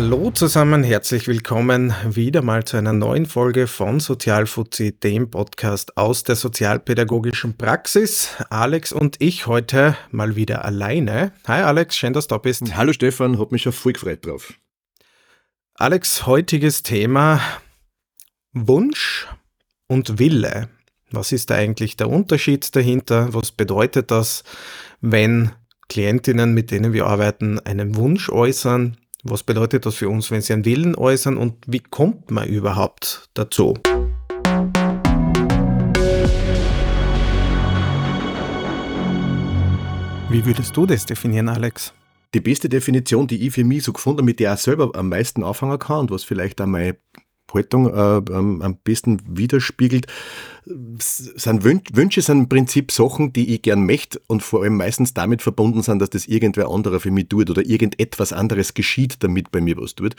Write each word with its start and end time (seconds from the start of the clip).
Hallo 0.00 0.30
zusammen, 0.30 0.84
herzlich 0.84 1.26
willkommen 1.26 1.92
wieder 2.08 2.40
mal 2.40 2.62
zu 2.62 2.76
einer 2.76 2.92
neuen 2.92 3.26
Folge 3.26 3.66
von 3.66 3.98
Sozialfuzzi, 3.98 4.92
dem 4.92 5.28
Podcast 5.28 5.96
aus 5.96 6.22
der 6.22 6.36
sozialpädagogischen 6.36 7.56
Praxis. 7.56 8.36
Alex 8.48 8.92
und 8.92 9.16
ich 9.18 9.48
heute 9.48 9.96
mal 10.12 10.36
wieder 10.36 10.64
alleine. 10.64 11.32
Hi 11.48 11.62
Alex, 11.62 11.96
schön, 11.96 12.12
dass 12.12 12.28
du 12.28 12.36
da 12.36 12.38
bist. 12.38 12.76
Hallo 12.76 12.92
Stefan, 12.92 13.40
hab 13.40 13.50
mich 13.50 13.62
schon 13.62 13.72
voll 13.72 13.92
gefreut 13.92 14.24
drauf. 14.24 14.54
Alex, 15.74 16.26
heutiges 16.26 16.84
Thema 16.84 17.40
Wunsch 18.52 19.26
und 19.88 20.20
Wille. 20.20 20.68
Was 21.10 21.32
ist 21.32 21.50
da 21.50 21.56
eigentlich 21.56 21.96
der 21.96 22.08
Unterschied 22.08 22.76
dahinter? 22.76 23.34
Was 23.34 23.50
bedeutet 23.50 24.12
das, 24.12 24.44
wenn 25.00 25.50
Klientinnen, 25.88 26.54
mit 26.54 26.70
denen 26.70 26.92
wir 26.92 27.08
arbeiten, 27.08 27.58
einen 27.58 27.96
Wunsch 27.96 28.28
äußern? 28.28 28.96
Was 29.24 29.42
bedeutet 29.42 29.84
das 29.84 29.96
für 29.96 30.08
uns, 30.08 30.30
wenn 30.30 30.42
sie 30.42 30.52
einen 30.52 30.64
Willen 30.64 30.94
äußern 30.94 31.36
und 31.36 31.56
wie 31.66 31.80
kommt 31.80 32.30
man 32.30 32.48
überhaupt 32.48 33.28
dazu? 33.34 33.74
Wie 40.30 40.44
würdest 40.44 40.76
du 40.76 40.86
das 40.86 41.04
definieren, 41.04 41.48
Alex? 41.48 41.92
Die 42.32 42.40
beste 42.40 42.68
Definition, 42.68 43.26
die 43.26 43.44
ich 43.44 43.54
für 43.54 43.64
mich 43.64 43.82
so 43.82 43.92
gefunden 43.92 44.18
habe, 44.18 44.26
mit 44.26 44.38
der 44.38 44.54
ich 44.54 44.60
selber 44.60 44.92
am 44.94 45.08
meisten 45.08 45.42
anfangen 45.42 45.80
kann 45.80 46.00
und 46.00 46.10
was 46.12 46.22
vielleicht 46.22 46.60
meine 46.60 46.96
Haltung 47.52 47.86
äh, 47.86 48.32
am 48.32 48.78
besten 48.84 49.20
widerspiegelt, 49.26 50.06
sind 50.64 51.64
Wün 51.64 51.82
Wünsche 51.92 52.20
sind 52.22 52.38
im 52.38 52.48
Prinzip 52.48 52.92
Sachen, 52.92 53.32
die 53.32 53.54
ich 53.54 53.62
gern 53.62 53.86
möchte 53.86 54.20
und 54.26 54.42
vor 54.42 54.62
allem 54.62 54.76
meistens 54.76 55.14
damit 55.14 55.42
verbunden 55.42 55.82
sind, 55.82 56.00
dass 56.00 56.10
das 56.10 56.26
irgendwer 56.26 56.68
anderer 56.68 57.00
für 57.00 57.10
mich 57.10 57.28
tut 57.28 57.50
oder 57.50 57.64
irgendetwas 57.64 58.32
anderes 58.32 58.74
geschieht, 58.74 59.22
damit 59.22 59.50
bei 59.50 59.60
mir 59.60 59.76
was 59.78 59.94
tut. 59.94 60.14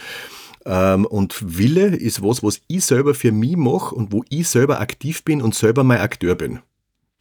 Ähm, 0.65 1.05
und 1.05 1.57
Wille 1.57 1.95
ist 1.95 2.23
was, 2.23 2.43
was 2.43 2.61
ich 2.67 2.85
selber 2.85 3.13
für 3.13 3.31
mich 3.31 3.57
mache 3.57 3.93
und 3.95 4.11
wo 4.11 4.23
ich 4.29 4.47
selber 4.47 4.81
aktiv 4.81 5.23
bin 5.23 5.41
und 5.41 5.55
selber 5.55 5.83
mein 5.83 5.99
Akteur 5.99 6.35
bin. 6.35 6.59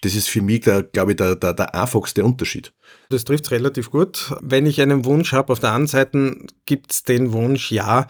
Das 0.01 0.15
ist 0.15 0.29
für 0.29 0.43
mich, 0.43 0.61
glaube 0.61 1.11
ich, 1.11 1.17
der, 1.17 1.35
der, 1.35 1.55
der 1.55 1.75
einfachste 1.75 2.25
Unterschied. 2.25 2.73
Das 3.11 3.25
trifft 3.25 3.51
relativ 3.51 3.91
gut. 3.91 4.33
Wenn 4.41 4.65
ich 4.65 4.81
einen 4.81 5.05
Wunsch 5.05 5.33
habe, 5.33 5.53
auf 5.53 5.59
der 5.59 5.73
einen 5.73 5.89
Seite 5.89 6.37
gibt 6.67 6.93
es 6.93 7.03
den 7.03 7.33
Wunsch, 7.33 7.73
ja, 7.73 8.07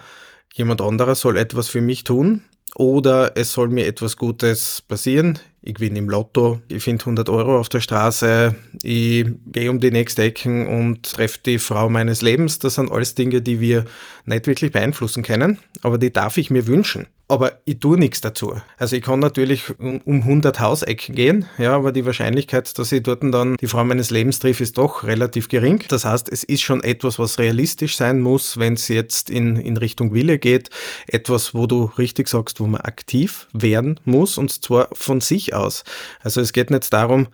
jemand 0.59 0.81
anderer 0.81 1.14
soll 1.14 1.37
etwas 1.37 1.69
für 1.69 1.81
mich 1.81 2.05
tun 2.05 2.42
oder 2.75 3.33
es 3.37 3.53
soll 3.53 3.69
mir 3.69 3.87
etwas 3.87 4.17
Gutes 4.17 4.83
passieren. 4.87 5.39
Ich 5.62 5.75
gewinne 5.75 5.98
im 5.98 6.09
Lotto, 6.09 6.61
ich 6.69 6.83
finde 6.83 7.03
100 7.03 7.28
Euro 7.28 7.59
auf 7.59 7.69
der 7.69 7.81
Straße, 7.81 8.55
ich 8.83 9.27
gehe 9.47 9.70
um 9.70 9.81
die 9.81 9.91
nächste 9.91 10.23
Ecken 10.23 10.67
und 10.67 11.03
treffe 11.03 11.39
die 11.45 11.59
Frau 11.59 11.89
meines 11.89 12.23
Lebens. 12.23 12.59
Das 12.59 12.75
sind 12.75 12.92
alles 12.92 13.14
Dinge, 13.14 13.42
die 13.42 13.61
wir 13.61 13.84
nicht 14.25 14.47
wirklich 14.47 14.73
beeinflussen 14.73 15.23
können, 15.23 15.59
aber 15.83 15.98
die 15.98 16.12
darf 16.12 16.36
ich 16.36 16.51
mir 16.51 16.67
wünschen 16.67 17.06
aber 17.29 17.61
ich 17.67 17.79
tue 17.79 17.98
nichts 17.98 18.23
dazu. 18.23 18.55
Also 18.79 18.97
ich 18.97 19.03
kann 19.03 19.21
natürlich 19.21 19.79
um, 19.79 20.01
um 20.01 20.23
100 20.23 20.61
Hausecken 20.61 21.15
gehen, 21.15 21.45
ja, 21.59 21.75
aber 21.75 21.93
die 21.93 22.07
Wahrscheinlichkeit, 22.07 22.79
dass 22.79 22.91
ich 22.91 23.03
dort 23.03 23.23
dann 23.23 23.57
die 23.57 23.67
Frau 23.67 23.85
meines 23.85 24.11
Lebens 24.11 24.39
treffe, 24.39 24.62
ist 24.62 24.79
doch 24.79 25.05
relativ 25.05 25.48
gering. 25.48 25.85
Das 25.89 26.07
heißt, 26.07 26.33
es 26.33 26.43
ist 26.43 26.62
schon 26.62 26.83
etwas, 26.83 27.19
was 27.19 27.39
realistisch 27.39 27.97
sein 27.97 28.20
muss, 28.20 28.57
wenn 28.57 28.75
es 28.75 28.89
jetzt 28.89 29.29
in, 29.29 29.57
in 29.57 29.77
Richtung 29.77 30.15
Wille 30.15 30.39
geht. 30.39 30.70
Etwas, 31.07 31.55
wo 31.55 31.67
du 31.67 31.91
richtig 31.98 32.29
sagst, 32.29 32.61
wo 32.61 32.67
man 32.67 32.80
aktiv 32.80 33.47
werden 33.52 34.01
muss 34.05 34.39
und 34.39 34.51
zwar 34.51 34.89
von 34.92 35.20
sich 35.20 35.55
aus. 35.55 35.85
Also 36.20 36.41
es 36.41 36.55
geht 36.55 36.70
nicht 36.70 36.91
darum, 36.92 37.29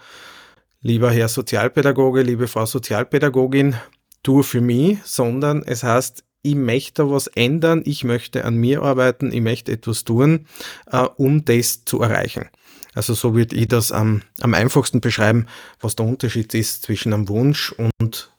lieber 0.82 1.12
Herr 1.12 1.28
Sozialpädagoge, 1.28 2.22
liebe 2.22 2.48
Frau 2.48 2.66
Sozialpädagogin, 2.66 3.76
tu 4.24 4.42
für 4.42 4.60
mich, 4.60 4.98
sondern 5.04 5.62
es 5.62 5.84
heißt, 5.84 6.24
ich 6.44 6.54
möchte 6.54 7.10
was 7.10 7.26
ändern, 7.26 7.82
ich 7.84 8.04
möchte 8.04 8.44
an 8.44 8.56
mir 8.56 8.82
arbeiten, 8.82 9.32
ich 9.32 9.40
möchte 9.40 9.72
etwas 9.72 10.04
tun, 10.04 10.46
äh, 10.86 10.98
um 11.16 11.44
das 11.44 11.84
zu 11.84 12.00
erreichen. 12.02 12.46
Also 12.94 13.14
so 13.14 13.34
würde 13.34 13.56
ich 13.56 13.66
das 13.66 13.90
am, 13.90 14.22
am 14.40 14.54
einfachsten 14.54 15.00
beschreiben, 15.00 15.46
was 15.80 15.96
der 15.96 16.06
Unterschied 16.06 16.54
ist 16.54 16.82
zwischen 16.82 17.12
einem 17.12 17.28
Wunsch 17.28 17.74
und 17.98 18.30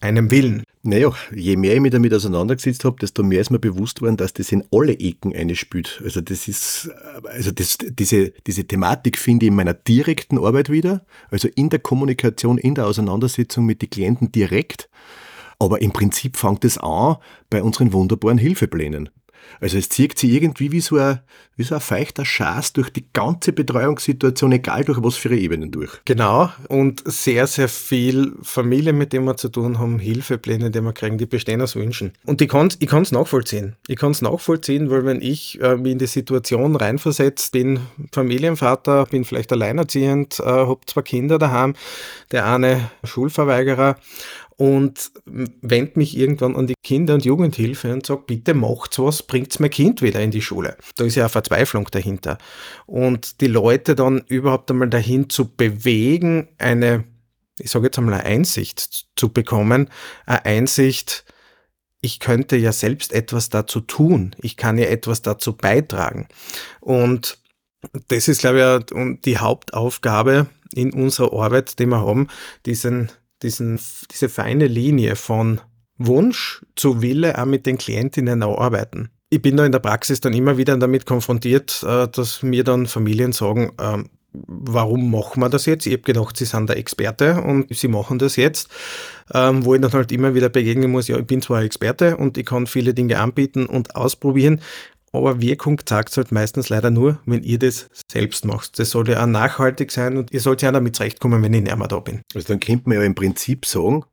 einem 0.00 0.30
Willen. 0.30 0.62
Naja, 0.82 1.12
je 1.34 1.56
mehr 1.56 1.74
ich 1.74 1.80
mich 1.80 1.92
damit 1.92 2.12
auseinandergesetzt 2.12 2.84
habe, 2.84 2.96
desto 3.00 3.22
mehr 3.22 3.40
ist 3.40 3.50
mir 3.50 3.58
bewusst 3.58 4.02
worden, 4.02 4.18
dass 4.18 4.34
das 4.34 4.52
in 4.52 4.62
alle 4.70 4.92
Ecken 5.00 5.34
eine 5.34 5.56
spielt. 5.56 6.02
Also 6.04 6.20
das 6.20 6.46
ist, 6.46 6.90
also 7.24 7.50
das, 7.50 7.78
diese, 7.80 8.32
diese 8.46 8.64
Thematik 8.64 9.16
finde 9.18 9.46
ich 9.46 9.48
in 9.48 9.56
meiner 9.56 9.72
direkten 9.72 10.38
Arbeit 10.38 10.68
wieder, 10.68 11.06
also 11.30 11.48
in 11.48 11.70
der 11.70 11.78
Kommunikation, 11.78 12.58
in 12.58 12.74
der 12.74 12.86
Auseinandersetzung 12.86 13.64
mit 13.64 13.80
den 13.80 13.88
Klienten 13.88 14.30
direkt. 14.30 14.90
Aber 15.64 15.80
im 15.80 15.92
Prinzip 15.92 16.36
fängt 16.36 16.62
es 16.66 16.76
an 16.76 17.16
bei 17.48 17.62
unseren 17.62 17.94
wunderbaren 17.94 18.36
Hilfeplänen. 18.36 19.08
Also 19.60 19.78
es 19.78 19.88
zieht 19.88 20.18
sich 20.18 20.30
irgendwie 20.30 20.72
wie 20.72 20.80
so 20.80 20.96
ein, 20.96 21.20
wie 21.56 21.62
so 21.62 21.74
ein 21.74 21.80
feuchter 21.80 22.24
Schaß 22.24 22.74
durch 22.74 22.90
die 22.90 23.06
ganze 23.12 23.52
Betreuungssituation, 23.52 24.52
egal 24.52 24.84
durch 24.84 25.02
was 25.02 25.16
für 25.16 25.34
Ebenen 25.34 25.70
durch. 25.70 25.90
Genau. 26.04 26.50
Und 26.68 27.02
sehr, 27.06 27.46
sehr 27.46 27.68
viel 27.68 28.34
Familien, 28.42 28.98
mit 28.98 29.12
denen 29.12 29.24
wir 29.24 29.36
zu 29.36 29.48
tun 29.48 29.78
haben, 29.78 29.98
Hilfepläne, 29.98 30.70
die 30.70 30.80
wir 30.82 30.92
kriegen, 30.92 31.16
die 31.16 31.26
bestehen 31.26 31.62
aus 31.62 31.76
Wünschen. 31.76 32.12
Und 32.24 32.42
ich 32.42 32.48
kann 32.48 32.66
es 32.66 32.76
ich 32.80 32.90
nachvollziehen. 33.12 33.76
Ich 33.86 33.96
kann 33.96 34.10
es 34.10 34.20
nachvollziehen, 34.20 34.90
weil 34.90 35.06
wenn 35.06 35.22
ich 35.22 35.60
äh, 35.62 35.76
mich 35.76 35.92
in 35.92 35.98
die 35.98 36.06
Situation 36.06 36.76
reinversetzt 36.76 37.52
bin, 37.52 37.80
Familienvater, 38.12 39.06
bin 39.06 39.24
vielleicht 39.24 39.52
alleinerziehend, 39.52 40.40
äh, 40.40 40.44
habe 40.44 40.80
zwei 40.86 41.02
Kinder 41.02 41.38
daheim, 41.38 41.74
der 42.32 42.46
eine 42.46 42.90
Schulverweigerer 43.04 43.96
und 44.56 45.10
wende 45.26 45.92
mich 45.96 46.16
irgendwann 46.16 46.56
an 46.56 46.66
die 46.66 46.74
Kinder- 46.82 47.14
und 47.14 47.24
Jugendhilfe 47.24 47.92
und 47.92 48.06
sage, 48.06 48.22
bitte 48.26 48.54
macht's 48.54 48.98
was, 48.98 49.22
bringt's 49.22 49.58
mein 49.58 49.70
Kind 49.70 50.02
wieder 50.02 50.20
in 50.20 50.30
die 50.30 50.42
Schule. 50.42 50.76
Da 50.96 51.04
ist 51.04 51.16
ja 51.16 51.24
eine 51.24 51.30
Verzweiflung 51.30 51.88
dahinter. 51.90 52.38
Und 52.86 53.40
die 53.40 53.46
Leute 53.48 53.94
dann 53.94 54.22
überhaupt 54.28 54.70
einmal 54.70 54.88
dahin 54.88 55.28
zu 55.28 55.48
bewegen, 55.48 56.48
eine, 56.58 57.04
ich 57.58 57.70
sage 57.70 57.86
jetzt 57.86 57.98
einmal 57.98 58.14
eine 58.14 58.24
Einsicht 58.24 59.06
zu 59.16 59.32
bekommen, 59.32 59.90
eine 60.26 60.44
Einsicht, 60.44 61.24
ich 62.00 62.20
könnte 62.20 62.56
ja 62.56 62.70
selbst 62.72 63.12
etwas 63.12 63.48
dazu 63.48 63.80
tun, 63.80 64.36
ich 64.40 64.56
kann 64.56 64.78
ja 64.78 64.86
etwas 64.86 65.22
dazu 65.22 65.56
beitragen. 65.56 66.28
Und 66.80 67.38
das 68.08 68.28
ist, 68.28 68.40
glaube 68.40 68.84
ich, 68.88 69.20
die 69.22 69.38
Hauptaufgabe 69.38 70.46
in 70.74 70.92
unserer 70.92 71.32
Arbeit, 71.32 71.78
die 71.78 71.86
wir 71.86 72.00
haben, 72.00 72.28
diesen 72.66 73.10
diesen, 73.44 73.78
diese 74.10 74.28
feine 74.28 74.66
Linie 74.66 75.14
von 75.14 75.60
Wunsch 75.98 76.64
zu 76.74 77.02
Wille 77.02 77.38
auch 77.38 77.44
mit 77.44 77.66
den 77.66 77.78
Klientinnen 77.78 78.42
arbeiten. 78.42 79.10
Ich 79.30 79.40
bin 79.40 79.56
da 79.56 79.64
in 79.64 79.72
der 79.72 79.78
Praxis 79.78 80.20
dann 80.20 80.32
immer 80.32 80.56
wieder 80.58 80.76
damit 80.76 81.06
konfrontiert, 81.06 81.84
äh, 81.86 82.08
dass 82.08 82.42
mir 82.42 82.64
dann 82.64 82.86
Familien 82.86 83.32
sagen, 83.32 83.72
ähm, 83.80 84.08
warum 84.32 85.10
machen 85.10 85.40
wir 85.40 85.48
das 85.48 85.66
jetzt? 85.66 85.86
Ich 85.86 85.92
habe 85.92 86.02
gedacht, 86.02 86.36
sie 86.36 86.44
sind 86.44 86.68
der 86.68 86.76
Experte 86.76 87.40
und 87.40 87.74
sie 87.74 87.88
machen 87.88 88.18
das 88.18 88.36
jetzt, 88.36 88.68
ähm, 89.32 89.64
wo 89.64 89.74
ich 89.74 89.80
dann 89.80 89.92
halt 89.92 90.10
immer 90.10 90.34
wieder 90.34 90.48
begegnen 90.48 90.90
muss, 90.90 91.08
ja, 91.08 91.18
ich 91.18 91.26
bin 91.26 91.40
zwar 91.40 91.62
Experte 91.62 92.16
und 92.16 92.36
ich 92.36 92.44
kann 92.44 92.66
viele 92.66 92.94
Dinge 92.94 93.20
anbieten 93.20 93.66
und 93.66 93.94
ausprobieren, 93.94 94.60
aber 95.14 95.40
Wirkung 95.40 95.80
zeigt 95.84 96.10
es 96.10 96.16
halt 96.16 96.32
meistens 96.32 96.68
leider 96.68 96.90
nur, 96.90 97.20
wenn 97.26 97.42
ihr 97.42 97.58
das 97.58 97.88
selbst 98.10 98.44
macht. 98.44 98.78
Das 98.78 98.90
soll 98.90 99.08
ja 99.08 99.22
auch 99.22 99.26
nachhaltig 99.26 99.90
sein 99.90 100.16
und 100.16 100.32
ihr 100.32 100.40
sollt 100.40 100.62
ja 100.62 100.70
auch 100.70 100.74
damit 100.74 100.96
zurechtkommen, 100.96 101.42
wenn 101.42 101.54
ich 101.54 101.62
nicht 101.62 101.76
mehr 101.76 101.88
da 101.88 102.00
bin. 102.00 102.22
Also 102.34 102.48
dann 102.48 102.60
könnte 102.60 102.88
man 102.88 102.98
ja 102.98 103.04
im 103.04 103.14
Prinzip 103.14 103.66
sagen, 103.66 104.04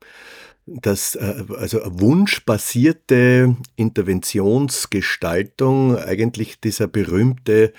dass 0.65 1.15
äh, 1.15 1.43
also 1.57 1.81
eine 1.81 1.99
wunschbasierte 1.99 3.57
Interventionsgestaltung 3.75 5.97
eigentlich 5.97 6.61
dieser 6.61 6.87
berühmte 6.87 7.73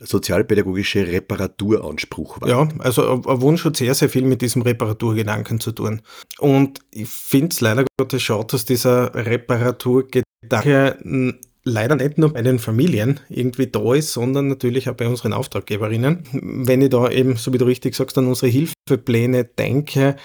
sozialpädagogische 0.00 1.06
Reparaturanspruch 1.06 2.42
war. 2.42 2.48
Ja, 2.48 2.68
also 2.78 3.22
ein 3.26 3.40
Wunsch 3.40 3.64
hat 3.64 3.76
sehr, 3.76 3.94
sehr 3.94 4.10
viel 4.10 4.22
mit 4.22 4.42
diesem 4.42 4.62
Reparaturgedanken 4.62 5.60
zu 5.60 5.72
tun. 5.72 6.02
Und 6.38 6.80
ich 6.90 7.08
finde 7.08 7.48
es 7.48 7.60
leider 7.62 7.86
Gottes 7.98 8.22
schade, 8.22 8.46
dass 8.50 8.66
dieser 8.66 9.14
Reparaturgedanke 9.14 11.38
leider 11.66 11.96
nicht 11.96 12.16
nur 12.16 12.32
bei 12.32 12.42
den 12.42 12.60
Familien 12.60 13.20
irgendwie 13.28 13.66
da 13.66 13.92
ist, 13.92 14.12
sondern 14.12 14.46
natürlich 14.46 14.88
auch 14.88 14.94
bei 14.94 15.08
unseren 15.08 15.32
Auftraggeberinnen. 15.32 16.22
Wenn 16.32 16.80
ich 16.80 16.90
da 16.90 17.10
eben, 17.10 17.36
so 17.36 17.52
wie 17.52 17.58
du 17.58 17.66
richtig 17.66 17.96
sagst, 17.96 18.16
an 18.16 18.28
unsere 18.28 18.46
Hilfepläne 18.46 19.44
denke, 19.44 20.16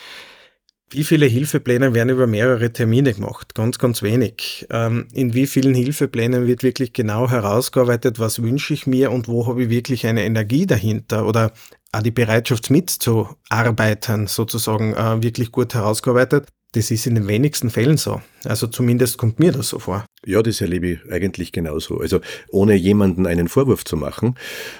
wie 0.92 1.04
viele 1.04 1.26
Hilfepläne 1.26 1.94
werden 1.94 2.10
über 2.10 2.28
mehrere 2.28 2.72
Termine 2.72 3.14
gemacht? 3.14 3.56
Ganz, 3.56 3.80
ganz 3.80 4.04
wenig. 4.04 4.68
Ähm, 4.70 5.08
in 5.14 5.34
wie 5.34 5.48
vielen 5.48 5.74
Hilfeplänen 5.74 6.48
wird 6.48 6.64
wirklich 6.64 6.94
genau 6.94 7.30
herausgearbeitet, 7.30 8.20
was 8.20 8.44
wünsche 8.44 8.74
ich 8.74 8.86
mir 8.88 9.12
und 9.12 9.28
wo 9.28 9.48
habe 9.48 9.64
ich 9.64 9.70
wirklich 9.70 10.06
eine 10.06 10.24
Energie 10.24 10.68
dahinter 10.68 11.26
oder 11.26 11.54
auch 11.92 12.02
die 12.02 12.12
Bereitschaft 12.12 12.70
mitzuarbeiten, 12.70 14.28
sozusagen 14.28 14.94
äh, 14.94 15.22
wirklich 15.22 15.52
gut 15.52 15.74
herausgearbeitet? 15.74 16.48
Das 16.74 16.90
ist 16.90 17.06
in 17.06 17.16
den 17.16 17.28
wenigsten 17.28 17.70
Fällen 17.70 17.98
so. 17.98 18.22
Also 18.46 18.66
zumindest 18.66 19.18
kommt 19.18 19.40
mir 19.40 19.52
das 19.52 19.68
so 19.68 19.80
vor. 19.80 20.06
Ja, 20.26 20.42
das 20.42 20.62
erlebe 20.62 20.88
ich 20.88 21.12
eigentlich 21.12 21.52
genauso. 21.52 22.00
Also 22.00 22.22
ohne 22.50 22.76
jemanden 22.76 23.28
einen 23.28 23.50
Vorwurf 23.50 23.84
zu 23.84 23.98
machen, 23.98 24.36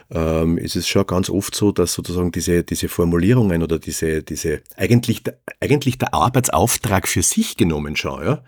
ähm, 0.10 0.58
ist 0.58 0.78
es 0.78 0.88
schon 0.88 1.06
ganz 1.06 1.30
oft 1.30 1.54
so, 1.54 1.74
dass 1.74 1.94
sozusagen 1.94 2.32
diese, 2.32 2.64
diese 2.64 2.88
Formulierungen 2.88 3.62
oder 3.62 3.78
diese, 3.78 4.24
diese 4.24 4.62
eigentlich, 4.78 5.24
eigentlich 5.60 5.98
der 5.98 6.14
Arbeitsauftrag 6.14 7.10
für 7.10 7.24
sich 7.24 7.58
genommen 7.58 7.98
schon, 7.98 8.24
ja, 8.24 8.44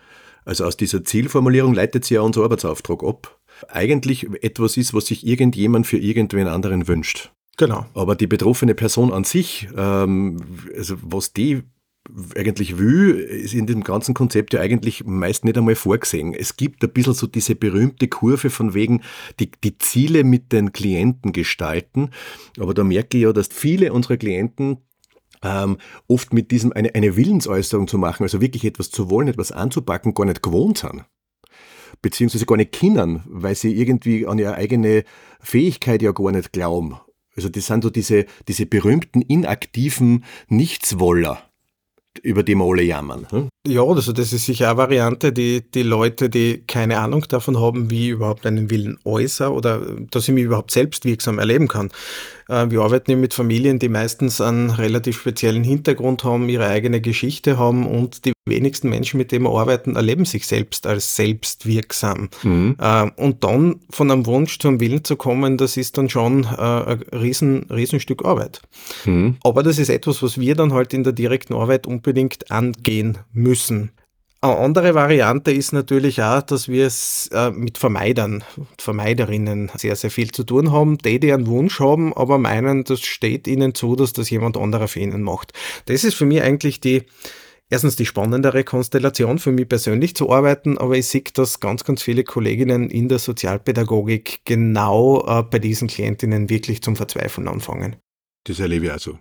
Also 0.45 0.63
aus 0.63 0.77
dieser 0.77 1.03
Zielformulierung 1.03 1.73
leitet 1.73 2.05
sie 2.05 2.13
ja 2.13 2.21
unser 2.21 2.43
Arbeitsauftrag 2.43 3.03
ab. 3.03 3.39
Eigentlich 3.67 4.25
etwas 4.41 4.77
ist, 4.77 4.93
was 4.93 5.07
sich 5.07 5.27
irgendjemand 5.27 5.85
für 5.85 5.97
irgendwen 5.97 6.47
anderen 6.47 6.87
wünscht. 6.87 7.31
Genau. 7.57 7.85
Aber 7.93 8.15
die 8.15 8.27
betroffene 8.27 8.73
Person 8.75 9.13
an 9.13 9.23
sich, 9.23 9.67
ähm, 9.75 10.37
also 10.75 10.95
was 11.01 11.33
die 11.33 11.63
eigentlich 12.35 12.77
will, 12.77 13.11
ist 13.15 13.53
in 13.53 13.65
dem 13.65 13.83
ganzen 13.83 14.13
Konzept 14.13 14.53
ja 14.53 14.59
eigentlich 14.59 15.05
meist 15.05 15.45
nicht 15.45 15.57
einmal 15.57 15.75
vorgesehen. 15.75 16.33
Es 16.33 16.57
gibt 16.57 16.83
ein 16.83 16.91
bisschen 16.91 17.13
so 17.13 17.27
diese 17.27 17.55
berühmte 17.55 18.07
Kurve 18.09 18.49
von 18.49 18.73
wegen 18.73 19.01
die, 19.39 19.49
die 19.63 19.77
Ziele 19.77 20.23
mit 20.23 20.51
den 20.51 20.73
Klienten 20.73 21.31
gestalten. 21.31 22.09
Aber 22.59 22.73
da 22.73 22.83
merke 22.83 23.17
ich 23.17 23.23
ja, 23.23 23.31
dass 23.31 23.47
viele 23.47 23.93
unserer 23.93 24.17
Klienten 24.17 24.79
ähm, 25.43 25.77
oft 26.07 26.33
mit 26.33 26.51
diesem 26.51 26.73
eine, 26.73 26.93
eine 26.93 27.15
Willensäußerung 27.15 27.87
zu 27.87 27.97
machen, 27.97 28.23
also 28.23 28.41
wirklich 28.41 28.65
etwas 28.65 28.91
zu 28.91 29.09
wollen, 29.09 29.29
etwas 29.29 29.51
anzupacken, 29.51 30.13
gar 30.13 30.25
nicht 30.25 30.43
gewohnt 30.43 30.79
sind 30.79 31.05
beziehungsweise 32.01 32.45
gar 32.45 32.57
nicht 32.57 32.77
können, 32.77 33.23
weil 33.27 33.55
sie 33.55 33.73
irgendwie 33.73 34.27
an 34.27 34.37
ihre 34.37 34.55
eigene 34.55 35.03
Fähigkeit 35.39 36.01
ja 36.01 36.11
gar 36.11 36.31
nicht 36.31 36.51
glauben. 36.51 36.97
Also 37.35 37.49
das 37.49 37.65
sind 37.65 37.83
so 37.83 37.89
diese, 37.89 38.25
diese 38.47 38.65
berühmten 38.65 39.21
inaktiven 39.21 40.23
Nichtswoller 40.47 41.49
über 42.21 42.43
die 42.43 42.55
wir 42.55 42.65
alle 42.65 42.83
jammern. 42.83 43.27
Hm? 43.29 43.49
Ja, 43.65 43.81
also 43.81 44.11
das 44.11 44.33
ist 44.33 44.45
sicher 44.45 44.67
eine 44.67 44.77
Variante, 44.77 45.31
die 45.31 45.61
die 45.61 45.83
Leute, 45.83 46.29
die 46.29 46.63
keine 46.67 46.99
Ahnung 46.99 47.25
davon 47.29 47.61
haben, 47.61 47.89
wie 47.89 48.07
ich 48.07 48.09
überhaupt 48.09 48.45
einen 48.45 48.69
Willen 48.69 48.99
äußere 49.05 49.53
oder 49.53 49.79
dass 50.11 50.27
ich 50.27 50.33
mich 50.33 50.43
überhaupt 50.43 50.71
selbst 50.71 51.05
wirksam 51.05 51.39
erleben 51.39 51.69
kann. 51.69 51.89
Äh, 52.49 52.69
wir 52.71 52.81
arbeiten 52.81 53.11
ja 53.11 53.15
mit 53.15 53.33
Familien, 53.33 53.79
die 53.79 53.87
meistens 53.87 54.41
einen 54.41 54.69
relativ 54.69 55.17
speziellen 55.17 55.63
Hintergrund 55.63 56.25
haben, 56.25 56.49
ihre 56.49 56.67
eigene 56.67 56.99
Geschichte 56.99 57.57
haben 57.57 57.87
und 57.87 58.25
die 58.25 58.33
wenigsten 58.45 58.89
Menschen, 58.89 59.17
mit 59.17 59.31
denen 59.31 59.45
wir 59.45 59.57
arbeiten, 59.57 59.95
erleben 59.95 60.25
sich 60.25 60.45
selbst 60.45 60.85
als 60.85 61.15
selbstwirksam. 61.15 62.29
Mhm. 62.43 62.75
Äh, 62.81 63.09
und 63.15 63.45
dann 63.45 63.79
von 63.89 64.11
einem 64.11 64.25
Wunsch 64.25 64.59
zu 64.59 64.67
einem 64.67 64.81
Willen 64.81 65.05
zu 65.05 65.15
kommen, 65.15 65.57
das 65.57 65.77
ist 65.77 65.97
dann 65.97 66.09
schon 66.09 66.43
äh, 66.43 66.57
ein 66.57 67.01
riesen, 67.13 67.67
Riesenstück 67.71 68.25
Arbeit. 68.25 68.61
Mhm. 69.05 69.37
Aber 69.41 69.63
das 69.63 69.79
ist 69.79 69.87
etwas, 69.87 70.21
was 70.21 70.37
wir 70.37 70.55
dann 70.55 70.73
halt 70.73 70.93
in 70.93 71.05
der 71.05 71.13
direkten 71.13 71.53
Arbeit 71.53 71.87
unbedingt 71.87 72.51
angehen 72.51 73.19
müssen. 73.31 73.52
Eine 74.43 74.57
andere 74.57 74.93
Variante 74.93 75.53
ist 75.53 75.71
natürlich 75.71 76.21
auch, 76.21 76.41
dass 76.41 76.67
wir 76.67 76.85
es 76.85 77.29
äh, 77.31 77.49
mit 77.51 77.77
Vermeidern 77.77 78.43
und 78.57 78.81
Vermeiderinnen 78.81 79.71
sehr, 79.77 79.95
sehr 79.95 80.11
viel 80.11 80.31
zu 80.31 80.43
tun 80.43 80.73
haben, 80.73 80.97
die, 80.97 81.17
die 81.17 81.31
einen 81.31 81.47
Wunsch 81.47 81.79
haben, 81.79 82.13
aber 82.13 82.37
meinen, 82.37 82.83
das 82.83 82.99
steht 82.99 83.47
ihnen 83.47 83.73
zu, 83.73 83.95
dass 83.95 84.11
das 84.11 84.29
jemand 84.29 84.57
anderer 84.57 84.89
für 84.89 84.99
ihnen 84.99 85.23
macht. 85.23 85.53
Das 85.85 86.03
ist 86.03 86.15
für 86.15 86.25
mich 86.25 86.41
eigentlich 86.41 86.81
die, 86.81 87.03
erstens 87.69 87.95
die 87.95 88.05
spannendere 88.05 88.65
Konstellation 88.65 89.39
für 89.39 89.53
mich 89.53 89.69
persönlich 89.69 90.13
zu 90.13 90.29
arbeiten, 90.29 90.77
aber 90.77 90.97
ich 90.97 91.07
sehe, 91.07 91.23
dass 91.33 91.61
ganz, 91.61 91.85
ganz 91.85 92.03
viele 92.03 92.25
Kolleginnen 92.25 92.89
in 92.89 93.07
der 93.07 93.19
Sozialpädagogik 93.19 94.41
genau 94.43 95.25
äh, 95.25 95.43
bei 95.43 95.59
diesen 95.59 95.87
Klientinnen 95.87 96.49
wirklich 96.49 96.81
zum 96.81 96.97
Verzweifeln 96.97 97.47
anfangen. 97.47 97.95
Das 98.43 98.59
erlebe 98.59 98.87
ich 98.87 98.91
also. 98.91 99.19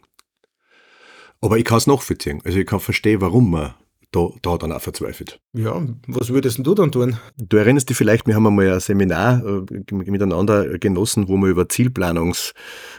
Aber 1.40 1.58
ich 1.58 1.64
kann 1.64 1.78
es 1.78 1.86
nachvollziehen. 1.86 2.40
Also 2.44 2.58
ich 2.58 2.66
kann 2.66 2.80
verstehen, 2.80 3.20
warum 3.20 3.52
man 3.52 3.74
da, 4.12 4.28
da 4.42 4.56
dann 4.58 4.72
auch 4.72 4.80
verzweifelt. 4.80 5.40
Ja, 5.54 5.82
was 6.06 6.28
würdest 6.30 6.60
du 6.64 6.74
dann 6.74 6.92
tun? 6.92 7.16
Du 7.36 7.56
erinnerst 7.56 7.88
dich 7.88 7.96
vielleicht, 7.96 8.26
wir 8.26 8.34
haben 8.34 8.46
einmal 8.46 8.70
ein 8.70 8.80
Seminar 8.80 9.42
äh, 9.44 9.94
miteinander 9.94 10.78
genossen, 10.78 11.28
wo 11.28 11.36
wir 11.38 11.48
über 11.48 11.68
Zielplanungstools 11.68 12.54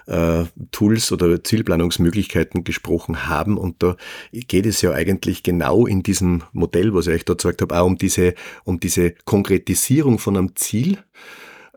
äh, 0.08 1.14
oder 1.14 1.44
Zielplanungsmöglichkeiten 1.44 2.64
gesprochen 2.64 3.30
haben 3.30 3.58
und 3.58 3.84
da 3.84 3.96
geht 4.32 4.66
es 4.66 4.82
ja 4.82 4.92
eigentlich 4.92 5.44
genau 5.44 5.86
in 5.86 6.04
diesem 6.04 6.44
Modell, 6.52 6.94
was 6.94 7.08
ich 7.08 7.14
euch 7.14 7.26
da 7.26 7.34
gezeigt 7.34 7.62
habe, 7.62 7.80
auch 7.80 7.86
um 7.86 7.98
diese, 7.98 8.34
um 8.64 8.80
diese 8.80 9.12
Konkretisierung 9.26 10.18
von 10.20 10.36
einem 10.36 10.56
Ziel, 10.56 10.98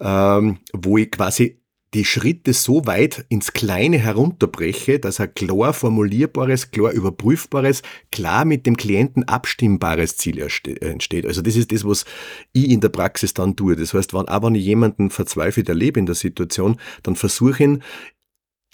ähm, 0.01 0.59
wo 0.73 0.99
ich 0.99 1.11
quasi 1.11 1.61
die 1.97 2.05
Schritte 2.05 2.53
so 2.53 2.85
weit 2.85 3.25
ins 3.31 3.55
Kleine 3.55 3.97
herunterbreche, 3.97 4.99
dass 4.99 5.19
ein 5.19 5.33
klar 5.33 5.73
formulierbares, 5.73 6.71
klar 6.71 6.93
überprüfbares, 6.93 7.81
klar 8.13 8.45
mit 8.45 8.67
dem 8.67 8.77
Klienten 8.77 9.25
abstimmbares 9.25 10.19
Ziel 10.19 10.47
entsteht. 10.83 11.25
Also 11.25 11.41
das 11.41 11.57
ist 11.57 11.73
das, 11.73 11.87
was 11.87 12.05
ich 12.53 12.69
in 12.69 12.83
der 12.83 12.91
Praxis 12.91 13.33
dann 13.33 13.57
tue. 13.57 13.77
Das 13.77 13.95
heißt, 13.95 14.13
wenn, 14.13 14.29
auch 14.29 14.43
wenn 14.43 14.55
ich 14.55 14.67
jemanden 14.67 15.09
verzweifelt 15.09 15.71
erlebe 15.71 15.99
in 15.99 16.05
der 16.05 16.15
Situation, 16.15 16.77
dann 17.03 17.17
versuche 17.17 17.53
ich 17.53 17.61
ihn 17.61 17.83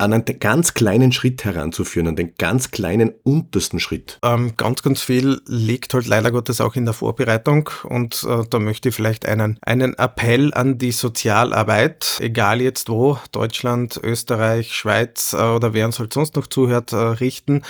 an 0.02 0.12
einen 0.12 0.24
ganz 0.38 0.74
kleinen 0.74 1.12
Schritt 1.12 1.44
heranzuführen, 1.44 2.08
an 2.08 2.16
den 2.16 2.34
ganz 2.36 2.70
kleinen 2.70 3.12
untersten 3.22 3.80
Schritt? 3.80 4.18
Ähm, 4.22 4.54
ganz, 4.56 4.82
ganz 4.82 5.02
viel 5.02 5.40
liegt 5.46 5.94
halt 5.94 6.06
leider 6.06 6.30
Gottes 6.30 6.60
auch 6.60 6.76
in 6.76 6.84
der 6.84 6.94
Vorbereitung 6.94 7.70
und 7.84 8.24
äh, 8.28 8.44
da 8.48 8.58
möchte 8.58 8.90
ich 8.90 8.94
vielleicht 8.94 9.26
einen, 9.26 9.58
einen 9.62 9.94
Appell 9.94 10.52
an 10.54 10.78
die 10.78 10.92
Sozialarbeit, 10.92 12.18
egal 12.20 12.60
jetzt 12.60 12.88
wo, 12.88 13.18
Deutschland, 13.32 14.00
Österreich, 14.02 14.74
Schweiz 14.74 15.32
äh, 15.32 15.36
oder 15.36 15.72
wer 15.72 15.86
uns 15.86 15.98
halt 15.98 16.12
sonst 16.12 16.36
noch 16.36 16.46
zuhört, 16.46 16.92
äh, 16.92 16.96
richten. 16.96 17.62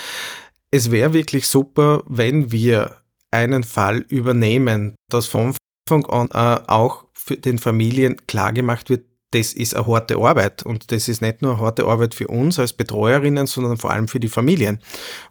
Es 0.71 0.91
wäre 0.91 1.13
wirklich 1.13 1.47
super, 1.47 2.03
wenn 2.07 2.51
wir 2.51 2.97
einen 3.31 3.63
Fall 3.63 3.99
übernehmen, 4.09 4.95
dass 5.09 5.27
von 5.27 5.55
Anfang 5.89 6.05
an 6.05 6.29
äh, 6.33 6.63
auch 6.67 7.05
für 7.13 7.37
den 7.37 7.57
Familien 7.57 8.17
klar 8.27 8.53
gemacht 8.53 8.89
wird, 8.89 9.05
das 9.33 9.53
ist 9.53 9.75
eine 9.75 9.87
harte 9.87 10.17
Arbeit 10.17 10.63
und 10.63 10.91
das 10.91 11.07
ist 11.07 11.21
nicht 11.21 11.41
nur 11.41 11.53
eine 11.53 11.61
harte 11.61 11.85
Arbeit 11.85 12.13
für 12.13 12.27
uns 12.27 12.59
als 12.59 12.73
Betreuerinnen, 12.73 13.47
sondern 13.47 13.77
vor 13.77 13.91
allem 13.91 14.07
für 14.07 14.19
die 14.19 14.27
Familien. 14.27 14.79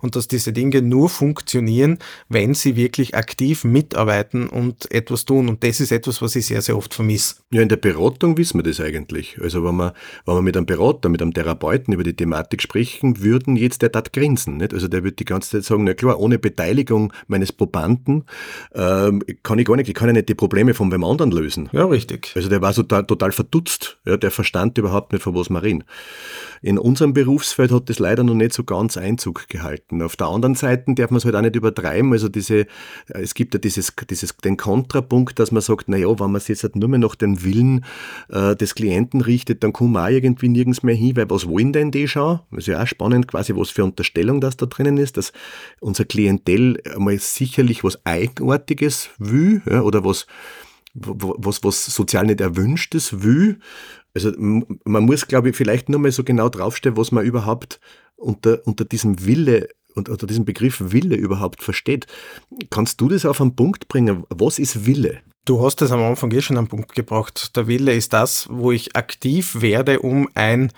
Und 0.00 0.16
dass 0.16 0.28
diese 0.28 0.52
Dinge 0.52 0.82
nur 0.82 1.08
funktionieren, 1.08 1.98
wenn 2.28 2.54
sie 2.54 2.76
wirklich 2.76 3.14
aktiv 3.14 3.64
mitarbeiten 3.64 4.48
und 4.48 4.90
etwas 4.90 5.24
tun. 5.24 5.48
Und 5.48 5.62
das 5.62 5.80
ist 5.80 5.92
etwas, 5.92 6.20
was 6.20 6.34
ich 6.34 6.46
sehr, 6.46 6.62
sehr 6.62 6.76
oft 6.76 6.94
vermisse. 6.94 7.36
Ja, 7.50 7.62
in 7.62 7.68
der 7.68 7.76
Beratung 7.76 8.36
wissen 8.36 8.58
wir 8.58 8.64
das 8.64 8.80
eigentlich. 8.80 9.38
Also 9.40 9.64
wenn 9.64 9.76
wir, 9.76 9.94
wenn 10.26 10.34
wir 10.34 10.42
mit 10.42 10.56
einem 10.56 10.66
Berater, 10.66 11.08
mit 11.08 11.22
einem 11.22 11.32
Therapeuten 11.32 11.94
über 11.94 12.02
die 12.02 12.14
Thematik 12.14 12.62
sprechen 12.62 13.22
würden, 13.22 13.56
jetzt 13.56 13.82
der 13.82 13.90
dat 13.90 14.12
grinsen. 14.12 14.56
Nicht? 14.56 14.74
Also 14.74 14.88
der 14.88 15.04
wird 15.04 15.20
die 15.20 15.24
ganze 15.24 15.50
Zeit 15.50 15.64
sagen, 15.64 15.84
na 15.84 15.94
klar, 15.94 16.18
ohne 16.18 16.38
Beteiligung 16.38 17.12
meines 17.28 17.52
Probanden 17.52 18.24
ähm, 18.74 19.22
kann 19.42 19.58
ich 19.58 19.66
gar 19.66 19.76
nicht, 19.76 19.88
ich 19.88 19.94
kann 19.94 20.08
ja 20.08 20.12
nicht 20.12 20.28
die 20.28 20.34
Probleme 20.34 20.74
von 20.74 20.90
wem 20.90 21.04
anderen 21.04 21.30
lösen. 21.30 21.68
Ja, 21.72 21.84
richtig. 21.86 22.32
Also 22.34 22.48
der 22.48 22.60
war 22.60 22.72
so 22.72 22.82
total, 22.82 23.06
total 23.06 23.32
verdutzt 23.32 23.91
ja, 24.04 24.16
der 24.16 24.30
verstand 24.30 24.78
überhaupt 24.78 25.12
nicht, 25.12 25.22
von 25.22 25.34
was 25.34 25.50
wir 25.50 25.62
reden. 25.62 25.84
In 26.60 26.78
unserem 26.78 27.12
Berufsfeld 27.12 27.72
hat 27.72 27.88
das 27.88 27.98
leider 27.98 28.24
noch 28.24 28.34
nicht 28.34 28.52
so 28.52 28.64
ganz 28.64 28.96
Einzug 28.96 29.48
gehalten. 29.48 30.02
Auf 30.02 30.16
der 30.16 30.28
anderen 30.28 30.54
Seite 30.54 30.94
darf 30.94 31.10
man 31.10 31.18
es 31.18 31.24
halt 31.24 31.34
auch 31.34 31.40
nicht 31.40 31.56
übertreiben. 31.56 32.12
Also 32.12 32.28
diese, 32.28 32.60
äh, 32.60 32.66
es 33.08 33.34
gibt 33.34 33.54
ja 33.54 33.60
dieses, 33.60 33.92
dieses, 34.08 34.36
den 34.36 34.56
Kontrapunkt, 34.56 35.38
dass 35.38 35.52
man 35.52 35.62
sagt, 35.62 35.88
na 35.88 35.96
ja, 35.96 36.08
wenn 36.20 36.30
man 36.30 36.40
sich 36.40 36.50
jetzt 36.50 36.62
halt 36.62 36.76
nur 36.76 36.88
mehr 36.88 36.98
nach 36.98 37.14
den 37.14 37.42
Willen 37.42 37.84
äh, 38.28 38.54
des 38.56 38.74
Klienten 38.74 39.20
richtet, 39.20 39.62
dann 39.62 39.72
kommen 39.72 39.92
wir 39.92 40.04
auch 40.04 40.08
irgendwie 40.08 40.48
nirgends 40.48 40.82
mehr 40.82 40.94
hin, 40.94 41.16
weil 41.16 41.28
was 41.30 41.48
wollen 41.48 41.72
denn 41.72 41.90
die 41.90 42.08
schon? 42.08 42.40
Das 42.50 42.60
ist 42.60 42.66
ja 42.68 42.82
auch 42.82 42.86
spannend, 42.86 43.28
quasi, 43.28 43.54
was 43.56 43.70
für 43.70 43.84
Unterstellung 43.84 44.40
das 44.40 44.56
da 44.56 44.66
drinnen 44.66 44.98
ist, 44.98 45.16
dass 45.16 45.32
unser 45.80 46.04
Klientel 46.04 46.80
einmal 46.94 47.18
sicherlich 47.18 47.84
was 47.84 48.04
Eigenartiges 48.04 49.10
will, 49.18 49.62
ja, 49.68 49.82
oder 49.82 50.04
was, 50.04 50.26
was, 50.94 51.64
was 51.64 51.86
sozial 51.86 52.26
nicht 52.26 52.40
erwünschtes 52.40 53.22
will. 53.22 53.58
Also 54.14 54.32
man 54.36 55.04
muss, 55.04 55.26
glaube 55.26 55.50
ich, 55.50 55.56
vielleicht 55.56 55.88
nur 55.88 56.00
mal 56.00 56.12
so 56.12 56.24
genau 56.24 56.48
draufstellen, 56.48 56.96
was 56.96 57.12
man 57.12 57.24
überhaupt 57.24 57.80
unter, 58.16 58.60
unter 58.66 58.84
diesem 58.84 59.24
Wille 59.24 59.68
und 59.94 60.08
unter 60.08 60.26
diesem 60.26 60.44
Begriff 60.44 60.82
Wille 60.92 61.16
überhaupt 61.16 61.62
versteht. 61.62 62.06
Kannst 62.70 63.00
du 63.00 63.08
das 63.08 63.26
auf 63.26 63.40
einen 63.40 63.56
Punkt 63.56 63.88
bringen? 63.88 64.24
Was 64.28 64.58
ist 64.58 64.86
Wille? 64.86 65.20
Du 65.44 65.64
hast 65.64 65.80
das 65.80 65.90
am 65.90 66.02
Anfang 66.02 66.30
eh 66.30 66.40
schon 66.40 66.56
am 66.56 66.68
Punkt 66.68 66.94
gebracht. 66.94 67.56
Der 67.56 67.66
Wille 67.66 67.92
ist 67.92 68.12
das, 68.12 68.46
wo 68.50 68.70
ich 68.70 68.94
aktiv 68.94 69.60
werde, 69.60 70.00
um 70.00 70.28
ein, 70.34 70.72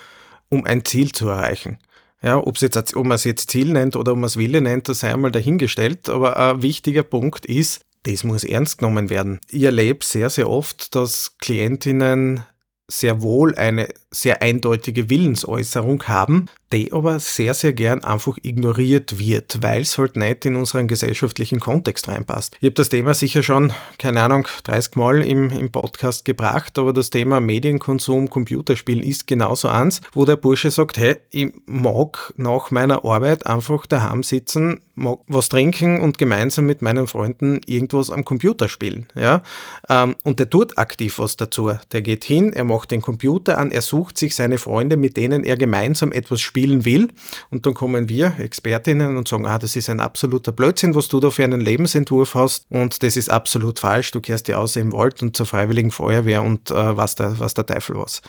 um 0.49 0.65
ein 0.65 0.85
Ziel 0.85 1.13
zu 1.13 1.29
erreichen. 1.29 1.79
Ja, 2.23 2.39
ob 2.39 2.57
man 3.05 3.13
es 3.13 3.25
jetzt 3.25 3.51
Ziel 3.51 3.73
nennt 3.73 3.97
oder 3.97 4.13
ob 4.13 4.19
man 4.19 4.25
es 4.25 4.39
Wille 4.39 4.63
nennt, 4.63 4.89
das 4.89 5.01
sei 5.01 5.13
einmal 5.13 5.31
dahingestellt. 5.31 6.09
Aber 6.09 6.39
ein 6.39 6.63
wichtiger 6.63 7.03
Punkt 7.03 7.45
ist, 7.45 7.85
das 8.05 8.25
muss 8.25 8.45
ernst 8.45 8.79
genommen 8.79 9.11
werden. 9.11 9.41
Ich 9.51 9.63
erlebe 9.63 10.05
sehr, 10.05 10.31
sehr 10.31 10.49
oft, 10.49 10.95
dass 10.95 11.37
Klientinnen 11.39 12.45
sehr 12.89 13.23
wohl 13.23 13.55
eine 13.55 13.89
sehr 14.11 14.43
eindeutige 14.43 15.11
Willensäußerung 15.11 16.05
haben, 16.05 16.47
die 16.73 16.93
aber 16.93 17.21
sehr, 17.21 17.55
sehr 17.55 17.73
gern 17.73 18.03
einfach 18.03 18.37
ignoriert 18.43 19.19
wird, 19.19 19.63
weil 19.63 19.83
es 19.83 19.97
halt 19.97 20.17
nicht 20.17 20.45
in 20.45 20.57
unseren 20.57 20.89
gesellschaftlichen 20.89 21.61
Kontext 21.61 22.09
reinpasst. 22.09 22.57
Ich 22.61 22.67
habe 22.67 22.75
das 22.75 22.89
Thema 22.89 23.15
sicher 23.15 23.43
schon, 23.43 23.73
keine 23.99 24.23
Ahnung, 24.23 24.49
30 24.65 24.97
Mal 24.97 25.23
im, 25.23 25.51
im 25.51 25.71
Podcast 25.71 26.25
gebracht, 26.25 26.79
aber 26.79 26.93
das 26.93 27.11
Thema 27.11 27.41
Medienkonsum, 27.41 28.29
Computerspielen 28.29 29.05
ist 29.05 29.27
genauso 29.27 29.69
eins, 29.69 30.01
wo 30.13 30.25
der 30.25 30.37
Bursche 30.37 30.71
sagt, 30.71 30.99
hey, 30.99 31.17
ich 31.31 31.53
mag 31.67 32.35
nach 32.37 32.71
meiner 32.71 33.05
Arbeit 33.05 33.47
einfach 33.47 33.87
daheim 33.87 34.23
sitzen, 34.23 34.81
mag 34.97 35.21
was 35.29 35.49
trinken 35.49 36.01
und 36.01 36.19
gemeinsam 36.19 36.67
mit 36.67 36.83
meinen 36.83 37.07
Freunden 37.07 37.61
irgendwas 37.67 38.11
am 38.11 38.25
Computer 38.25 38.69
spielen. 38.69 39.07
Ja? 39.15 39.43
Ähm, 39.89 40.17
und 40.25 40.41
der 40.41 40.51
tut 40.51 40.77
aktiv 40.77 41.19
was 41.19 41.37
dazu. 41.37 41.71
Der 41.93 42.03
geht 42.03 42.25
hin, 42.25 42.53
er 42.53 42.65
macht 42.65 42.74
den 42.85 43.01
Computer 43.01 43.59
an, 43.59 43.71
er 43.71 43.83
sucht 43.83 44.19
sich 44.19 44.35
seine 44.35 44.59
Freunde, 44.59 44.97
mit 44.97 45.17
denen 45.17 45.45
er 45.45 45.57
gemeinsam 45.57 46.13
etwas 46.13 46.41
spielen 46.41 46.85
will. 46.85 47.09
Und 47.51 47.67
dann 47.67 47.75
kommen 47.75 48.09
wir, 48.09 48.35
Expertinnen, 48.39 49.17
und 49.17 49.29
sagen, 49.29 49.47
ah, 49.47 49.59
das 49.59 49.77
ist 49.77 49.89
ein 49.89 50.01
absoluter 50.01 50.53
Blödsinn, 50.53 50.95
was 50.95 51.09
du 51.09 51.21
da 51.21 51.31
für 51.31 51.45
einen 51.45 51.61
Lebensentwurf 51.61 52.35
hast. 52.35 52.67
Und 52.69 53.03
das 53.03 53.17
ist 53.17 53.31
absolut 53.31 53.79
falsch. 53.79 54.11
Du 54.11 54.21
kehrst 54.21 54.49
dir 54.49 54.59
außer 54.59 54.81
im 54.81 54.93
Wald 54.93 55.23
und 55.23 55.37
zur 55.37 55.47
Freiwilligen 55.47 55.93
Feuerwehr 55.93 56.43
und 56.43 56.71
äh, 56.71 56.97
was, 56.97 57.15
der, 57.15 57.39
was 57.39 57.55
der 57.55 57.67
Teufel 57.67 57.97
was. 57.97 58.21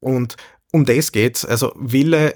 Und 0.00 0.36
um 0.72 0.84
das 0.84 1.12
geht's. 1.12 1.44
Also 1.44 1.72
Wille 1.76 2.34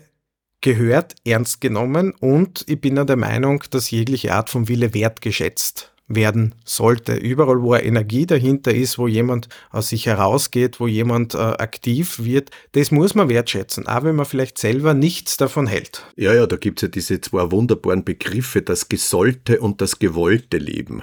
gehört 0.60 1.14
ernst 1.24 1.60
genommen 1.60 2.12
und 2.20 2.64
ich 2.66 2.80
bin 2.80 2.94
der 2.96 3.16
Meinung, 3.16 3.62
dass 3.70 3.90
jegliche 3.90 4.34
Art 4.34 4.50
von 4.50 4.66
Wille 4.66 4.94
wertgeschätzt 4.94 5.93
werden 6.06 6.54
sollte. 6.64 7.14
Überall, 7.14 7.62
wo 7.62 7.74
Energie 7.74 8.26
dahinter 8.26 8.74
ist, 8.74 8.98
wo 8.98 9.08
jemand 9.08 9.48
aus 9.70 9.88
sich 9.88 10.06
herausgeht, 10.06 10.80
wo 10.80 10.86
jemand 10.86 11.34
äh, 11.34 11.38
aktiv 11.38 12.18
wird, 12.22 12.50
das 12.72 12.90
muss 12.90 13.14
man 13.14 13.28
wertschätzen, 13.28 13.86
auch 13.86 14.04
wenn 14.04 14.16
man 14.16 14.26
vielleicht 14.26 14.58
selber 14.58 14.94
nichts 14.94 15.36
davon 15.36 15.66
hält. 15.66 16.04
Ja, 16.16 16.34
ja, 16.34 16.46
da 16.46 16.56
gibt 16.56 16.78
es 16.78 16.82
ja 16.82 16.88
diese 16.88 17.20
zwei 17.20 17.50
wunderbaren 17.50 18.04
Begriffe, 18.04 18.62
das 18.62 18.88
gesollte 18.88 19.60
und 19.60 19.80
das 19.80 19.98
gewollte 19.98 20.58
Leben. 20.58 21.02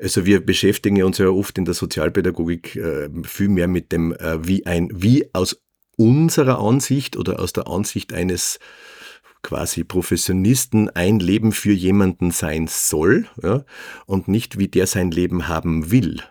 Also 0.00 0.24
wir 0.24 0.44
beschäftigen 0.44 1.02
uns 1.02 1.18
ja 1.18 1.28
oft 1.28 1.56
in 1.58 1.64
der 1.64 1.74
Sozialpädagogik 1.74 2.76
äh, 2.76 3.08
viel 3.24 3.48
mehr 3.48 3.68
mit 3.68 3.92
dem, 3.92 4.12
äh, 4.14 4.46
wie 4.46 4.66
ein, 4.66 4.88
wie 4.92 5.28
aus 5.34 5.62
unserer 5.96 6.58
Ansicht 6.58 7.16
oder 7.16 7.40
aus 7.40 7.52
der 7.52 7.68
Ansicht 7.68 8.12
eines 8.12 8.58
quasi 9.42 9.84
Professionisten 9.84 10.88
ein 10.90 11.18
Leben 11.18 11.52
für 11.52 11.72
jemanden 11.72 12.30
sein 12.30 12.66
soll 12.68 13.26
ja, 13.42 13.64
und 14.06 14.28
nicht 14.28 14.58
wie 14.58 14.68
der 14.68 14.86
sein 14.86 15.10
Leben 15.10 15.48
haben 15.48 15.90
will. 15.90 16.22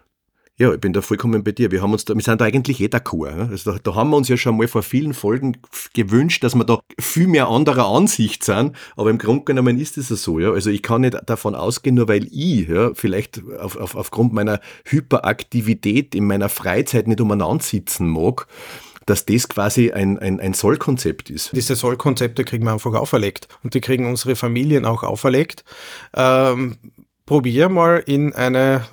Ja, 0.62 0.72
ich 0.72 0.80
bin 0.80 0.94
da 0.94 1.01
vollkommen 1.01 1.44
bei 1.44 1.53
dir. 1.53 1.72
Wir 1.72 1.82
haben 1.82 1.91
uns 1.91 2.06
da, 2.06 2.13
wir 2.13 2.22
sind 2.22 2.39
da 2.39 2.46
eigentlich 2.46 2.82
eh 2.82 2.86
d'accord. 2.86 3.36
Ja. 3.36 3.48
Also 3.48 3.72
da, 3.72 3.80
da, 3.82 3.96
haben 3.96 4.12
wir 4.12 4.18
uns 4.18 4.27
ja 4.27 4.38
schon 4.38 4.58
mal 4.58 4.68
vor 4.68 4.84
vielen 4.84 5.15
Folgen 5.15 5.58
gewünscht, 5.96 6.44
dass 6.44 6.53
wir 6.53 6.63
da 6.65 6.82
viel 7.00 7.25
mehr 7.25 7.48
anderer 7.48 7.88
Ansicht 7.88 8.44
sind. 8.44 8.75
Aber 8.96 9.10
im 9.10 9.18
Grunde 9.18 9.46
genommen 9.46 9.80
ist 9.80 9.98
es 9.98 10.10
so. 10.10 10.39
Ja. 10.39 10.51
Also 10.51 10.70
ich 10.70 10.84
kann 10.84 11.01
nicht 11.01 11.18
davon 11.25 11.56
ausgehen, 11.56 11.96
nur 11.96 12.08
weil 12.08 12.27
ich 12.27 12.68
ja, 12.68 12.94
vielleicht 12.94 13.41
auf, 13.60 13.75
auf, 13.75 13.96
aufgrund 13.96 14.34
meiner 14.34 14.60
Hyperaktivität 14.86 16.13
in 16.13 16.27
meiner 16.27 16.48
Freizeit 16.48 17.08
nicht 17.08 17.22
umeinander 17.22 17.63
sitzen 17.63 18.08
mag, 18.08 18.46
dass 19.12 19.25
das 19.25 19.50
quasi 19.50 19.91
ein, 19.91 20.18
ein, 20.20 20.39
ein 20.39 20.53
Sollkonzept 20.53 21.30
ist. 21.30 21.51
Diese 21.51 21.75
Sollkonzepte 21.75 22.46
kriegen 22.46 22.63
wir 22.63 22.72
einfach 22.72 22.94
auferlegt 22.94 23.50
und 23.62 23.74
die 23.74 23.82
kriegen 23.82 24.06
unsere 24.06 24.38
Familien 24.38 24.86
auch 24.86 25.03
auferlegt. 25.03 25.65
Ähm, 26.15 26.77
probier 27.25 27.68
mal 27.68 28.01
in 28.06 28.32
eine 28.32 28.86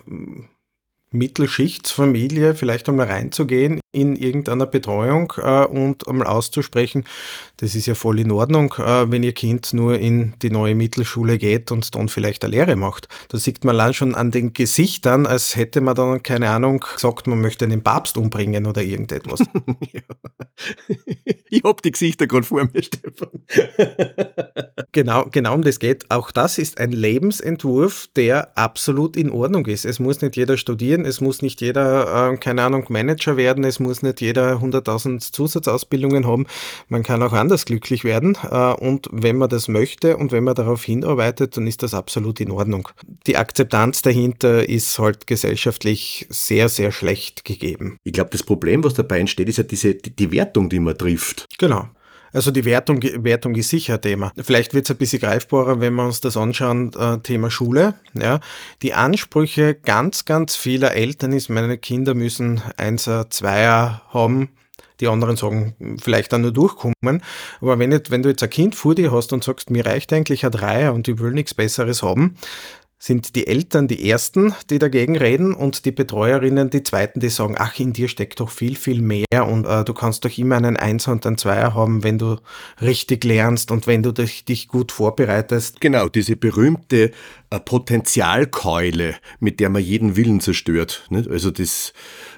Mittelschichtsfamilie 1.12 2.56
vielleicht 2.56 2.88
einmal 2.88 3.06
reinzugehen 3.06 3.78
in 3.90 4.16
irgendeiner 4.16 4.66
Betreuung 4.66 5.33
äh, 5.38 5.64
und 5.64 6.07
einmal 6.07 6.26
auszusprechen, 6.26 7.04
das 7.57 7.75
ist 7.75 7.87
ja 7.87 7.95
voll 7.95 8.21
in 8.21 8.30
Ordnung, 8.30 8.75
äh, 8.78 9.11
wenn 9.11 9.23
ihr 9.23 9.33
Kind 9.33 9.73
nur 9.73 9.99
in 9.99 10.35
die 10.42 10.50
neue 10.50 10.75
Mittelschule 10.75 11.38
geht 11.38 11.73
und 11.73 11.95
dann 11.95 12.09
vielleicht 12.09 12.45
eine 12.45 12.50
Lehre 12.50 12.76
macht. 12.76 13.09
Da 13.28 13.38
sieht 13.38 13.64
man 13.64 13.75
allein 13.75 13.95
schon 13.95 14.14
an 14.14 14.30
den 14.30 14.52
Gesichtern, 14.52 15.26
als 15.26 15.57
hätte 15.57 15.80
man 15.80 15.95
dann, 15.95 16.23
keine 16.23 16.50
Ahnung, 16.50 16.85
gesagt, 16.95 17.26
man 17.26 17.40
möchte 17.40 17.66
den 17.66 17.83
Papst 17.83 18.18
umbringen 18.18 18.66
oder 18.66 18.83
irgendetwas. 18.83 19.40
ich 21.50 21.62
hab 21.64 21.80
die 21.80 21.90
Gesichter 21.90 22.26
gerade 22.26 22.45
vor 22.45 22.68
mir, 22.73 22.83
Stefan. 22.83 23.30
genau, 24.92 25.26
genau 25.30 25.54
um 25.54 25.62
das 25.62 25.78
geht. 25.78 26.11
Auch 26.11 26.30
das 26.30 26.59
ist 26.59 26.78
ein 26.78 26.92
Lebensentwurf, 26.92 28.09
der 28.16 28.57
absolut 28.57 29.16
in 29.16 29.30
Ordnung 29.30 29.64
ist. 29.66 29.87
Es 29.87 29.99
muss 29.99 30.21
nicht 30.21 30.37
jeder 30.37 30.59
studieren, 30.59 31.07
es 31.07 31.23
muss 31.23 31.40
nicht 31.40 31.62
jeder, 31.62 32.33
äh, 32.33 32.37
keine 32.37 32.62
Ahnung, 32.62 32.85
Manager 32.90 33.37
werden, 33.38 33.64
es 33.64 33.80
muss 33.80 33.88
nicht 33.88 34.21
jeder 34.21 34.57
100.000 34.57 35.33
Zusatzausbildungen 35.33 36.26
haben. 36.26 36.47
Man 36.88 37.02
kann 37.02 37.23
auch 37.23 37.33
anders 37.33 37.64
glücklich 37.64 38.04
werden. 38.04 38.37
Äh, 38.50 38.73
und 38.75 39.09
wenn 39.12 39.37
man 39.37 39.49
das 39.49 39.68
möchte 39.68 40.16
und 40.16 40.33
wenn 40.33 40.45
man 40.45 40.54
darauf 40.54 40.85
hinarbeitet, 40.85 41.57
dann 41.57 41.66
ist 41.66 41.83
das 41.83 41.95
absolut 41.95 42.40
in 42.40 42.50
Ordnung. 42.50 42.88
Die 43.26 43.37
Akzeptanz 43.37 44.02
dahinter 44.02 44.68
ist 44.68 44.99
halt 44.99 45.26
gesellschaftlich 45.26 46.26
sehr, 46.30 46.68
sehr 46.68 46.92
schlecht 46.92 47.45
gegeben. 47.45 47.99
Ich 48.04 48.12
glaube, 48.12 48.30
das 48.30 48.42
Problem, 48.42 48.85
was 48.85 48.95
dabei 48.95 49.21
entsteht, 49.21 49.49
ist 49.49 49.59
ja 49.59 49.64
diese, 49.64 49.95
die, 49.95 50.14
die 50.14 50.33
Wertung, 50.33 50.68
die 50.68 50.80
man 50.80 50.97
trifft. 50.97 51.47
Genau. 51.59 51.88
Also 52.32 52.50
die 52.50 52.64
Wertung, 52.64 53.02
Wertung 53.02 53.54
ist 53.54 53.70
sicher 53.70 53.94
ein 53.94 54.02
Thema. 54.02 54.32
Vielleicht 54.37 54.75
wird 54.75 54.87
es 54.87 54.90
ein 54.90 54.99
bisschen 54.99 55.20
greifbarer, 55.20 55.80
wenn 55.80 55.94
wir 55.94 56.04
uns 56.04 56.20
das 56.20 56.37
anschauen, 56.37 56.92
äh, 56.94 57.18
Thema 57.18 57.50
Schule. 57.50 57.94
Ja. 58.14 58.40
Die 58.82 58.94
Ansprüche 58.94 59.75
ganz, 59.75 60.25
ganz 60.25 60.56
vieler 60.56 60.94
Eltern 60.94 61.32
ist, 61.32 61.49
meine 61.49 61.78
Kinder 61.78 62.14
müssen 62.14 62.62
Einser, 62.76 63.30
Zweier 63.30 64.02
haben. 64.08 64.50
Die 65.00 65.06
anderen 65.06 65.37
sagen, 65.37 65.97
vielleicht 66.02 66.32
dann 66.32 66.42
nur 66.42 66.52
durchkommen. 66.52 67.23
Aber 67.61 67.78
wenn, 67.78 67.92
wenn 67.92 68.23
du 68.23 68.28
jetzt 68.28 68.42
ein 68.42 68.50
Kind 68.50 68.75
vor 68.75 68.97
dir 68.97 69.12
hast 69.12 69.32
und 69.32 69.44
sagst, 69.44 69.70
mir 69.70 69.87
reicht 69.87 70.12
eigentlich 70.12 70.44
ein 70.44 70.50
Dreier 70.50 70.92
und 70.92 71.06
ich 71.06 71.20
will 71.20 71.30
nichts 71.30 71.54
Besseres 71.54 72.02
haben, 72.02 72.37
sind 72.98 73.36
die 73.36 73.46
Eltern 73.46 73.86
die 73.86 74.10
Ersten, 74.10 74.54
die 74.70 74.78
dagegen 74.80 75.16
reden 75.16 75.54
und 75.54 75.84
die 75.84 75.92
Betreuerinnen 75.92 76.68
die 76.70 76.82
Zweiten, 76.82 77.20
die 77.20 77.28
sagen, 77.28 77.54
ach, 77.56 77.78
in 77.78 77.92
dir 77.92 78.08
steckt 78.08 78.40
doch 78.40 78.50
viel, 78.50 78.74
viel 78.74 79.00
mehr 79.02 79.46
und 79.46 79.66
äh, 79.66 79.84
du 79.84 79.94
kannst 79.94 80.24
doch 80.24 80.36
immer 80.36 80.56
einen 80.56 80.76
Einser 80.76 81.12
und 81.12 81.24
einen 81.24 81.38
Zweier 81.38 81.74
haben, 81.74 82.02
wenn 82.02 82.18
du 82.18 82.36
richtig 82.82 83.22
lernst 83.22 83.70
und 83.70 83.86
wenn 83.86 84.02
du 84.02 84.10
dich, 84.10 84.44
dich 84.44 84.66
gut 84.66 84.90
vorbereitest. 84.90 85.80
Genau, 85.80 86.08
diese 86.08 86.34
berühmte 86.34 87.12
äh, 87.50 87.60
Potenzialkeule, 87.60 89.14
mit 89.38 89.60
der 89.60 89.70
man 89.70 89.82
jeden 89.82 90.16
Willen 90.16 90.40
zerstört. 90.40 91.06
Nicht? 91.08 91.30
Also 91.30 91.52
das, 91.52 91.92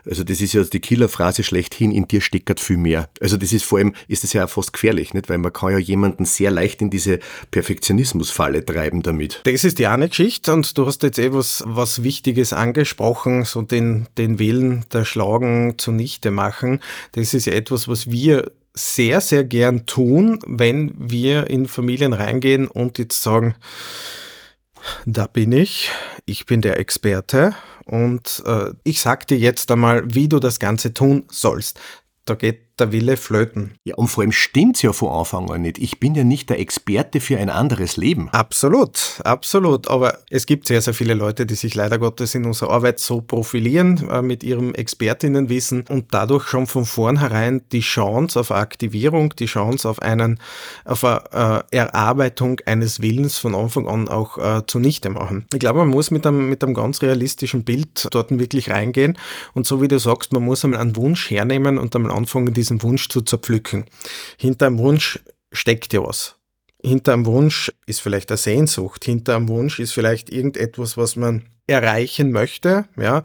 also 0.05 0.25
das 0.25 0.43
ist 0.43 0.53
ja 0.53 0.63
die 0.63 0.81
Killerphrase 0.81 1.43
schlechthin, 1.43 1.91
in 1.91 2.07
dir 2.07 2.21
steckt 2.21 2.61
viel 2.61 2.77
mehr. 2.77 3.09
Also 3.21 3.39
das 3.39 3.53
ist 3.55 3.65
vor 3.65 3.79
allem, 3.79 3.95
ist 4.09 4.25
das 4.25 4.35
ja 4.35 4.45
auch 4.45 4.51
fast 4.51 4.75
gefährlich, 4.75 5.15
nicht? 5.15 5.31
weil 5.31 5.39
man 5.39 5.55
kann 5.55 5.73
ja 5.73 5.79
jemanden 5.79 6.27
sehr 6.27 6.51
leicht 6.51 6.83
in 6.83 6.91
diese 6.91 7.19
Perfektionismusfalle 7.51 8.65
treiben 8.65 9.03
damit. 9.03 9.41
Das 9.45 9.65
ist 9.65 9.79
die 9.79 9.87
eine 9.87 10.09
Geschichte 10.09 10.50
und 10.53 10.77
du 10.77 10.87
hast 10.87 11.03
jetzt 11.03 11.19
eh 11.19 11.33
was, 11.33 12.03
Wichtiges 12.03 12.53
angesprochen, 12.53 13.45
so 13.45 13.63
den, 13.63 14.07
den 14.19 14.39
Willen 14.39 14.85
der 14.93 15.05
Schlagen 15.05 15.79
zunichte 15.79 16.31
machen. 16.31 16.81
Das 17.13 17.35
ist 17.35 17.47
ja 17.47 17.53
etwas, 17.53 17.89
was 17.89 18.11
wir 18.11 18.51
sehr, 18.75 19.21
sehr 19.21 19.45
gern 19.45 19.87
tun, 19.87 20.39
wenn 20.47 20.95
wir 20.97 21.49
in 21.49 21.67
Familien 21.67 22.13
reingehen 22.13 22.69
und 22.69 22.99
jetzt 22.99 23.23
sagen, 23.23 23.55
da 25.05 25.27
bin 25.27 25.53
ich, 25.53 25.91
ich 26.25 26.47
bin 26.47 26.63
der 26.63 26.79
Experte 26.79 27.55
und 27.85 28.43
äh, 28.47 28.71
ich 28.85 29.01
sag 29.01 29.27
dir 29.27 29.39
jetzt 29.39 29.71
einmal, 29.71 30.03
wie 30.15 30.29
du 30.29 30.39
das 30.39 30.59
Ganze 30.59 30.95
tun 30.95 31.25
sollst. 31.31 31.79
Da 32.25 32.35
geht 32.35 32.61
der 32.81 32.93
Wille 32.93 33.17
flöten. 33.17 33.73
Ja, 33.85 33.95
und 33.97 34.09
vor 34.09 34.23
allem 34.23 34.33
stimmt's 34.33 34.83
ja 34.83 34.93
von 34.93 35.11
Anfang 35.11 35.51
an 35.51 35.63
nicht. 35.63 35.79
Ich 35.79 36.01
bin 36.01 36.15
ja 36.15 36.25
nicht 36.25 36.51
der 36.51 36.59
Experte 36.59 37.21
für 37.21 37.39
ein 37.39 37.51
anderes 37.51 37.97
Leben. 37.97 38.29
Absolut, 38.31 39.21
absolut. 39.25 39.89
Aber 39.89 40.19
es 40.31 40.47
gibt 40.47 40.67
sehr, 40.67 40.81
sehr 40.81 40.95
viele 40.95 41.15
Leute, 41.15 41.47
die 41.47 41.55
sich 41.55 41.75
leider 41.75 41.99
Gottes 41.99 42.35
in 42.35 42.45
unserer 42.45 42.71
Arbeit 42.71 42.99
so 42.99 43.21
profilieren 43.21 44.09
äh, 44.09 44.23
mit 44.23 44.43
ihrem 44.43 44.75
Expertinnenwissen 44.75 45.85
und 45.89 46.07
dadurch 46.13 46.49
schon 46.49 46.67
von 46.67 46.85
vornherein 46.85 47.63
die 47.73 47.81
Chance 47.81 48.41
auf 48.41 48.51
Aktivierung, 48.51 49.35
die 49.37 49.47
Chance 49.47 49.89
auf 49.89 50.01
einen, 50.03 50.39
auf 50.85 51.05
eine 51.05 51.65
äh, 51.73 51.77
Erarbeitung 51.77 52.61
eines 52.67 53.03
Willens 53.03 53.39
von 53.39 53.55
Anfang 53.55 53.87
an 53.87 54.09
auch 54.09 54.39
äh, 54.39 54.67
zunichte 54.67 55.11
machen. 55.11 55.47
Ich 55.53 55.61
glaube, 55.61 55.81
man 55.81 55.89
muss 55.89 56.11
mit 56.11 56.27
einem, 56.27 56.49
mit 56.49 56.65
einem 56.65 56.75
ganz 56.75 57.03
realistischen 57.03 57.65
Bild 57.65 58.09
dort 58.11 58.31
wirklich 58.31 58.71
reingehen 58.71 59.19
und 59.55 59.67
so 59.67 59.83
wie 59.83 59.89
du 59.89 59.99
sagst, 59.99 60.33
man 60.33 60.45
muss 60.45 60.65
einmal 60.65 60.81
einen 60.81 60.97
Wunsch 60.97 61.31
hernehmen 61.31 61.79
und 61.79 61.95
einmal 61.97 62.13
anfangen, 62.13 62.55
diesen 62.55 62.70
diesen 62.71 62.83
Wunsch 62.83 63.09
zu 63.09 63.21
zerpflücken. 63.23 63.85
Hinter 64.39 64.67
einem 64.67 64.79
Wunsch 64.79 65.19
steckt 65.53 65.93
ja 65.93 66.03
was. 66.03 66.37
Hinter 66.83 67.13
einem 67.13 67.27
Wunsch 67.27 67.71
ist 67.87 68.01
vielleicht 68.01 68.31
eine 68.31 68.39
Sehnsucht. 68.39 69.05
Hinter 69.05 69.37
einem 69.37 69.49
Wunsch 69.49 69.81
ist 69.81 69.93
vielleicht 69.93 70.31
irgendetwas, 70.31 70.97
was 70.97 71.17
man 71.17 71.43
erreichen 71.67 72.31
möchte. 72.31 72.87
Ja, 72.97 73.25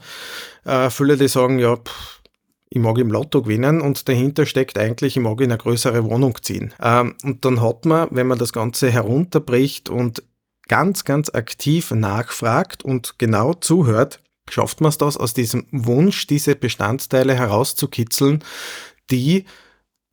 äh, 0.66 0.90
viele, 0.90 1.16
die 1.18 1.28
sagen, 1.28 1.60
ja, 1.60 1.78
pff, 1.78 2.22
ich 2.70 2.80
mag 2.80 2.98
im 2.98 3.12
Lotto 3.12 3.44
gewinnen 3.44 3.80
und 3.80 4.10
dahinter 4.10 4.46
steckt 4.46 4.78
eigentlich, 4.78 5.16
ich 5.16 5.24
mag 5.24 5.40
in 5.40 5.52
eine 5.52 5.58
größere 5.58 6.04
Wohnung 6.04 6.38
ziehen. 6.42 6.74
Ähm, 6.82 7.16
und 7.24 7.46
dann 7.46 7.62
hat 7.62 7.86
man, 7.86 8.10
wenn 8.12 8.28
man 8.28 8.40
das 8.40 8.52
Ganze 8.52 8.92
herunterbricht 8.92 9.90
und 9.90 10.24
ganz, 10.68 11.06
ganz 11.06 11.30
aktiv 11.30 11.92
nachfragt 11.92 12.84
und 12.84 13.18
genau 13.20 13.54
zuhört, 13.54 14.20
schafft 14.50 14.82
man 14.82 14.90
es 14.90 14.98
das, 14.98 15.16
aus 15.16 15.34
diesem 15.34 15.66
Wunsch, 15.72 16.28
diese 16.28 16.56
Bestandteile 16.56 17.36
herauszukitzeln, 17.36 18.44
die 19.12 19.46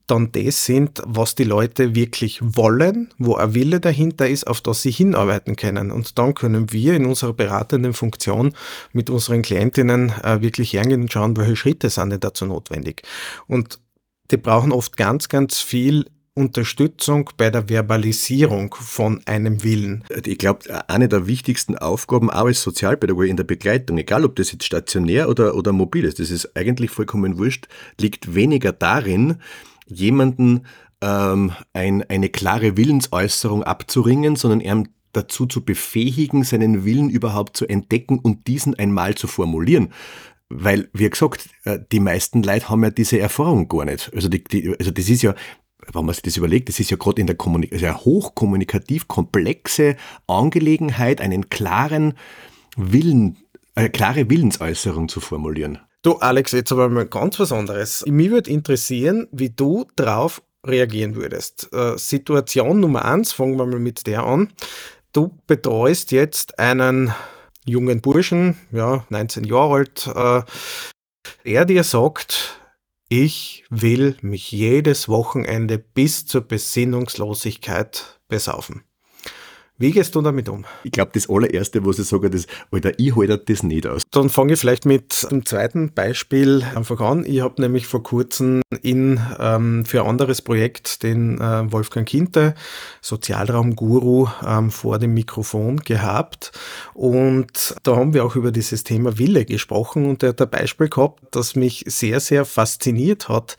dann 0.07 0.33
das 0.33 0.65
sind, 0.65 1.01
was 1.07 1.35
die 1.35 1.45
Leute 1.45 1.95
wirklich 1.95 2.41
wollen, 2.43 3.15
wo 3.19 3.37
ein 3.37 3.55
Wille 3.55 3.81
dahinter 3.81 4.29
ist, 4.29 4.47
auf 4.47 4.61
das 4.61 4.83
sie 4.83 4.91
hinarbeiten 4.91 5.57
können. 5.57 5.91
Und 5.91 6.19
dann 6.19 6.35
können 6.35 6.73
wir 6.73 6.95
in 6.95 7.07
unserer 7.07 7.33
beratenden 7.33 7.95
Funktion 7.95 8.55
mit 8.93 9.11
unseren 9.11 9.43
Klientinnen 9.43 10.13
äh, 10.23 10.41
wirklich 10.43 10.73
hergehen 10.73 11.03
und 11.03 11.13
schauen, 11.13 11.37
welche 11.37 11.57
Schritte 11.57 11.89
sind 11.89 12.11
denn 12.11 12.21
dazu 12.21 12.47
notwendig. 12.47 13.03
Und 13.47 13.79
die 14.31 14.37
brauchen 14.37 14.73
oft 14.73 14.97
ganz, 14.97 15.29
ganz 15.29 15.61
viel 15.61 16.07
Unterstützung 16.35 17.29
bei 17.37 17.51
der 17.51 17.69
Verbalisierung 17.69 18.75
von 18.75 19.21
einem 19.27 19.63
Willen. 19.63 20.03
Ich 20.25 20.39
glaube, 20.39 20.89
eine 20.89 21.09
der 21.09 21.27
wichtigsten 21.27 21.77
Aufgaben 21.77 22.31
auch 22.31 22.47
als 22.47 22.63
Sozialpädagoge 22.63 23.29
in 23.29 23.37
der 23.37 23.45
Begleitung, 23.45 23.99
egal 23.99 24.25
ob 24.25 24.37
das 24.37 24.51
jetzt 24.51 24.65
stationär 24.65 25.29
oder, 25.29 25.55
oder 25.55 25.73
mobil 25.73 26.05
ist, 26.05 26.21
das 26.21 26.31
ist 26.31 26.57
eigentlich 26.57 26.91
vollkommen 26.91 27.37
wurscht, 27.37 27.69
liegt 28.01 28.35
weniger 28.35 28.73
darin, 28.73 29.37
jemanden 29.87 30.67
ähm, 31.03 31.53
ein, 31.75 32.03
eine 32.09 32.31
klare 32.31 32.79
Willensäußerung 32.79 33.63
abzuringen, 33.63 34.37
sondern 34.37 34.61
eher 34.61 34.85
dazu 35.13 35.45
zu 35.45 35.63
befähigen, 35.63 36.45
seinen 36.45 36.87
Willen 36.87 37.11
überhaupt 37.11 37.59
zu 37.59 37.67
entdecken 37.67 38.19
und 38.19 38.47
diesen 38.47 38.75
einmal 38.75 39.15
zu 39.17 39.27
formulieren. 39.27 39.93
Weil, 40.49 40.89
wie 40.93 41.09
gesagt, 41.09 41.49
äh, 41.65 41.79
die 41.93 42.01
meisten 42.01 42.43
Leute 42.43 42.69
haben 42.69 42.85
ja 42.85 42.91
diese 42.91 43.19
Erfahrung 43.19 43.69
gar 43.69 43.85
nicht. 43.85 44.11
Also, 44.15 44.29
die, 44.29 44.45
die, 44.45 44.75
also 44.79 44.91
das 44.91 45.09
ist 45.09 45.23
ja, 45.23 45.35
wenn 45.93 46.05
man 46.05 46.15
sich 46.15 46.23
das 46.23 46.37
überlegt, 46.37 46.69
das 46.69 46.81
ist 46.81 46.91
ja 46.91 46.97
gerade 46.97 47.21
in 47.21 47.27
der 47.27 47.37
eine 47.41 48.05
hochkommunikativ 48.05 49.09
komplexe 49.09 49.97
Angelegenheit, 50.27 51.21
einen 51.21 51.51
klaren 51.51 52.15
Willen, 52.77 53.39
eine 53.75 53.91
klare 53.91 54.31
Willensäußerung 54.31 55.09
zu 55.09 55.21
formulieren. 55.21 55.79
Du, 56.03 56.17
Alex, 56.17 56.53
jetzt 56.53 56.73
aber 56.73 56.89
mal 56.89 57.07
ganz 57.07 57.39
was 57.39 57.53
anderes. 57.53 58.05
Mich 58.07 58.31
würde 58.31 58.51
interessieren, 58.51 59.29
wie 59.31 59.51
du 59.51 59.87
drauf 59.97 60.43
reagieren 60.67 61.15
würdest. 61.15 61.73
Äh, 61.73 61.97
Situation 61.97 62.81
Nummer 62.81 63.05
eins, 63.05 63.33
fangen 63.33 63.57
wir 63.57 63.67
mal 63.67 63.79
mit 63.79 64.07
der 64.07 64.25
an. 64.25 64.53
Du 65.13 65.39
betreust 65.47 66.13
jetzt 66.13 66.59
einen 66.59 67.13
jungen 67.65 68.01
Burschen, 68.01 68.57
ja, 68.73 69.05
19 69.11 69.45
Jahre 69.45 69.75
alt, 69.75 70.07
äh, 70.15 70.43
der 71.45 71.65
dir 71.65 71.85
sagt, 71.85 72.62
ich 73.13 73.65
will 73.69 74.17
mich 74.23 74.53
jedes 74.53 75.07
Wochenende 75.07 75.77
bis 75.79 76.25
zur 76.25 76.41
Besinnungslosigkeit 76.41 78.23
besaufen. 78.27 78.85
Wie 79.83 79.91
gehst 79.91 80.15
du 80.15 80.23
damit 80.23 80.49
um? 80.49 80.65
Ich 80.85 80.93
glaube, 80.93 81.11
das 81.13 81.29
allererste, 81.29 81.85
was 81.85 81.99
ich 81.99 82.07
sage, 82.07 82.29
ist, 82.29 82.49
Alter, 82.71 82.93
ich 83.01 83.17
halte 83.17 83.37
das 83.39 83.65
nicht 83.65 83.85
aus. 83.85 84.03
Dann 84.13 84.31
fange 84.31 84.53
ich 84.53 84.61
vielleicht 84.61 84.87
mit 84.87 85.27
dem 85.29 85.45
zweiten 85.45 85.93
Beispiel 85.93 86.65
einfach 86.77 87.01
an. 87.01 87.25
Ich 87.27 87.41
habe 87.41 87.61
nämlich 87.61 87.89
vor 87.89 88.05
kurzem 88.05 88.63
in, 88.81 89.19
ähm, 89.41 89.85
für 89.85 90.03
ein 90.03 90.09
anderes 90.09 90.41
Projekt 90.41 91.03
den 91.03 91.41
äh, 91.41 91.73
Wolfgang 91.73 92.09
Kinte, 92.09 92.55
Sozialraumguru, 93.01 94.29
ähm, 94.47 94.71
vor 94.71 95.01
dem 95.01 95.15
Mikrofon 95.15 95.79
gehabt. 95.79 96.53
Und 96.95 97.75
da 97.83 97.97
haben 97.97 98.15
wir 98.15 98.25
auch 98.25 98.37
über 98.37 98.53
dieses 98.53 98.85
Thema 98.85 99.19
Wille 99.19 99.45
gesprochen 99.45 100.07
und 100.07 100.23
er 100.23 100.29
hat 100.29 100.43
ein 100.43 100.51
Beispiel 100.51 100.91
gehabt, 100.91 101.25
das 101.33 101.57
mich 101.57 101.83
sehr, 101.89 102.21
sehr 102.21 102.45
fasziniert 102.45 103.29
hat, 103.29 103.57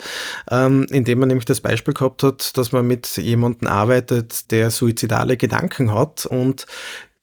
ähm, 0.50 0.88
indem 0.89 1.22
er 1.24 1.25
nämlich 1.25 1.44
das 1.44 1.60
Beispiel 1.60 1.94
gehabt 1.94 2.24
hat, 2.24 2.58
dass 2.58 2.72
man 2.72 2.88
mit 2.88 3.18
jemandem 3.18 3.68
arbeitet, 3.68 4.51
der 4.51 4.72
suizidale 4.72 5.36
Gedanken 5.36 5.94
hat 5.94 6.12
hat 6.13 6.25
und 6.25 6.65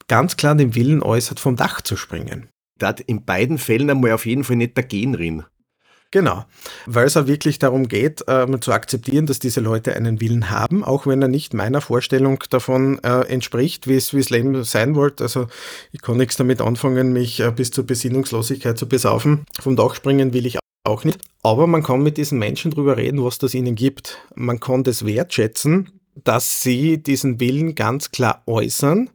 ganz 0.08 0.36
klar 0.36 0.54
den 0.54 0.74
Willen 0.74 1.02
äußert, 1.02 1.40
vom 1.40 1.56
Dach 1.56 1.80
zu 1.80 1.96
springen. 1.96 2.48
Da 2.78 2.88
hat 2.88 3.00
in 3.00 3.24
beiden 3.24 3.58
Fällen 3.58 3.90
einmal 3.90 4.12
auf 4.12 4.26
jeden 4.26 4.44
Fall 4.44 4.56
nicht 4.56 4.76
dagegen 4.76 5.12
drin. 5.12 5.44
Genau, 6.12 6.44
weil 6.86 7.06
es 7.06 7.16
auch 7.16 7.28
wirklich 7.28 7.60
darum 7.60 7.86
geht, 7.86 8.26
äh, 8.26 8.46
zu 8.60 8.72
akzeptieren, 8.72 9.26
dass 9.26 9.38
diese 9.38 9.60
Leute 9.60 9.94
einen 9.94 10.20
Willen 10.20 10.50
haben, 10.50 10.82
auch 10.82 11.06
wenn 11.06 11.22
er 11.22 11.28
nicht 11.28 11.54
meiner 11.54 11.80
Vorstellung 11.80 12.42
davon 12.50 12.98
äh, 13.04 13.20
entspricht, 13.28 13.86
wie 13.86 13.94
es 13.94 14.30
Leben 14.30 14.64
sein 14.64 14.96
wollte. 14.96 15.22
Also 15.22 15.46
ich 15.92 16.02
kann 16.02 16.16
nichts 16.16 16.36
damit 16.36 16.60
anfangen, 16.60 17.12
mich 17.12 17.38
äh, 17.38 17.52
bis 17.52 17.70
zur 17.70 17.86
Besinnungslosigkeit 17.86 18.76
zu 18.76 18.88
besaufen. 18.88 19.44
Vom 19.60 19.76
Dach 19.76 19.94
springen 19.94 20.32
will 20.32 20.46
ich 20.46 20.58
auch 20.84 21.04
nicht. 21.04 21.20
Aber 21.44 21.68
man 21.68 21.84
kann 21.84 22.02
mit 22.02 22.16
diesen 22.16 22.40
Menschen 22.40 22.72
darüber 22.72 22.96
reden, 22.96 23.22
was 23.22 23.38
das 23.38 23.54
ihnen 23.54 23.76
gibt. 23.76 24.18
Man 24.34 24.58
kann 24.58 24.82
das 24.82 25.06
wertschätzen, 25.06 25.99
dass 26.14 26.62
sie 26.62 27.02
diesen 27.02 27.40
Willen 27.40 27.74
ganz 27.74 28.10
klar 28.10 28.42
äußern. 28.46 29.10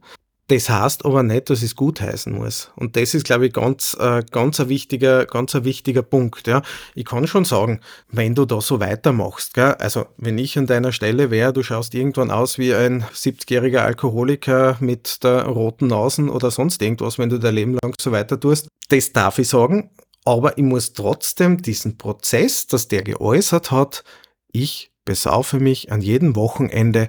Das 0.48 0.70
heißt 0.70 1.04
aber 1.04 1.24
nicht, 1.24 1.50
dass 1.50 1.62
es 1.62 1.74
gut 1.74 2.00
heißen 2.00 2.32
muss. 2.32 2.70
Und 2.76 2.94
das 2.94 3.14
ist, 3.14 3.24
glaube 3.24 3.46
ich, 3.46 3.52
ganz, 3.52 3.96
äh, 3.98 4.22
ganz 4.30 4.60
ein 4.60 4.68
wichtiger, 4.68 5.26
ganz 5.26 5.56
ein 5.56 5.64
wichtiger 5.64 6.02
Punkt. 6.02 6.46
Ja. 6.46 6.62
Ich 6.94 7.04
kann 7.04 7.26
schon 7.26 7.44
sagen, 7.44 7.80
wenn 8.08 8.36
du 8.36 8.44
da 8.44 8.60
so 8.60 8.78
weitermachst, 8.78 9.54
gell, 9.54 9.74
also 9.80 10.06
wenn 10.18 10.38
ich 10.38 10.56
an 10.56 10.68
deiner 10.68 10.92
Stelle 10.92 11.32
wäre, 11.32 11.52
du 11.52 11.64
schaust 11.64 11.94
irgendwann 11.94 12.30
aus 12.30 12.58
wie 12.58 12.72
ein 12.74 13.02
70-jähriger 13.02 13.80
Alkoholiker 13.80 14.76
mit 14.78 15.24
der 15.24 15.46
roten 15.46 15.88
Nasen 15.88 16.28
oder 16.28 16.52
sonst 16.52 16.80
irgendwas, 16.80 17.18
wenn 17.18 17.28
du 17.28 17.38
dein 17.38 17.54
Leben 17.54 17.78
lang 17.82 17.94
so 18.00 18.12
weiter 18.12 18.38
tust, 18.38 18.68
das 18.88 19.12
darf 19.12 19.40
ich 19.40 19.48
sagen. 19.48 19.90
Aber 20.24 20.58
ich 20.58 20.64
muss 20.64 20.92
trotzdem 20.92 21.60
diesen 21.60 21.98
Prozess, 21.98 22.68
dass 22.68 22.86
der 22.86 23.02
geäußert 23.02 23.72
hat, 23.72 24.04
ich 24.52 24.92
besaufe 25.06 25.58
mich 25.58 25.90
an 25.90 26.02
jedem 26.02 26.36
Wochenende, 26.36 27.08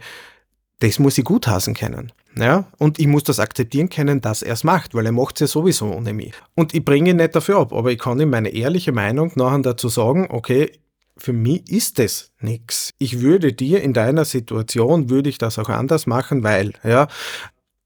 das 0.79 0.99
muss 0.99 1.17
ich 1.17 1.25
gutheißen 1.25 1.73
können. 1.73 2.13
Ja, 2.38 2.71
und 2.77 2.99
ich 2.99 3.07
muss 3.07 3.23
das 3.23 3.39
akzeptieren 3.39 3.89
können, 3.89 4.21
dass 4.21 4.43
er 4.43 4.53
es 4.53 4.63
macht, 4.63 4.93
weil 4.93 5.07
er 5.07 5.12
macht 5.12 5.36
es 5.36 5.39
ja 5.41 5.47
sowieso 5.47 5.91
ohne 5.91 6.13
mich. 6.13 6.33
Und 6.55 6.73
ich 6.75 6.86
bringe 6.86 7.10
ihn 7.10 7.17
nicht 7.17 7.36
dafür 7.36 7.57
ab, 7.57 7.73
aber 7.73 7.91
ich 7.91 7.99
kann 7.99 8.19
ihm 8.19 8.29
meine 8.29 8.49
ehrliche 8.49 8.91
Meinung 8.91 9.31
nachher 9.36 9.60
dazu 9.60 9.89
sagen, 9.89 10.27
okay, 10.29 10.71
für 11.17 11.33
mich 11.33 11.69
ist 11.71 11.97
das 11.97 12.31
nichts. 12.39 12.93
Ich 12.99 13.21
würde 13.21 13.53
dir 13.53 13.81
in 13.81 13.93
deiner 13.93 14.23
Situation, 14.23 15.10
würde 15.10 15.29
ich 15.29 15.39
das 15.39 15.57
auch 15.57 15.69
anders 15.69 16.05
machen, 16.05 16.43
weil, 16.43 16.73
ja, 16.83 17.07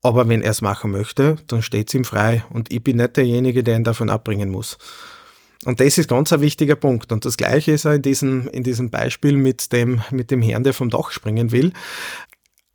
aber 0.02 0.28
wenn 0.28 0.41
er 0.41 0.52
es 0.52 0.62
machen 0.62 0.91
möchte, 0.91 1.38
dann 1.47 1.62
steht 1.62 1.88
es 1.88 1.93
ihm 1.93 2.04
frei 2.04 2.43
und 2.50 2.74
ich 2.74 2.84
bin 2.84 2.97
nicht 2.97 3.15
derjenige, 3.15 3.63
der 3.63 3.78
ihn 3.78 3.86
davon 3.86 4.10
abbringen 4.10 4.50
muss. 4.50 4.78
Und 5.65 5.80
das 5.80 5.97
ist 5.97 6.10
ganz 6.10 6.34
ein 6.34 6.41
wichtiger 6.41 6.76
Punkt. 6.76 7.12
Und 7.12 7.26
das 7.26 7.38
Gleiche 7.38 7.71
ist 7.71 7.86
auch 7.86 7.91
in 7.93 8.02
diesem, 8.02 8.47
in 8.50 8.63
diesem 8.63 8.89
Beispiel 8.89 9.38
mit 9.38 9.71
dem, 9.71 10.02
mit 10.10 10.32
dem 10.32 10.41
Herrn, 10.41 10.63
der 10.63 10.74
vom 10.74 10.89
Dach 10.89 11.12
springen 11.12 11.52
will. 11.52 11.71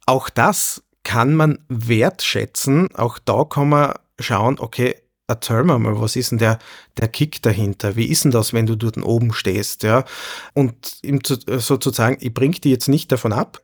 Auch 0.06 0.30
das 0.30 0.82
kann 1.02 1.34
man 1.34 1.58
wertschätzen. 1.68 2.94
Auch 2.94 3.18
da 3.18 3.44
kann 3.44 3.70
man 3.70 3.94
schauen, 4.20 4.58
okay, 4.60 4.94
erzähl 5.26 5.64
mir 5.64 5.78
mal, 5.78 6.00
was 6.00 6.14
ist 6.14 6.30
denn 6.30 6.38
der, 6.38 6.60
der 6.96 7.08
Kick 7.08 7.42
dahinter? 7.42 7.96
Wie 7.96 8.06
ist 8.06 8.24
denn 8.24 8.30
das, 8.30 8.52
wenn 8.52 8.66
du 8.66 8.76
dort 8.76 8.98
oben 8.98 9.32
stehst? 9.32 9.82
Ja? 9.82 10.04
Und 10.54 10.98
ihm 11.02 11.24
zu, 11.24 11.36
sozusagen, 11.58 12.18
ich 12.20 12.32
bring 12.32 12.52
die 12.52 12.70
jetzt 12.70 12.88
nicht 12.88 13.10
davon 13.10 13.32
ab. 13.32 13.62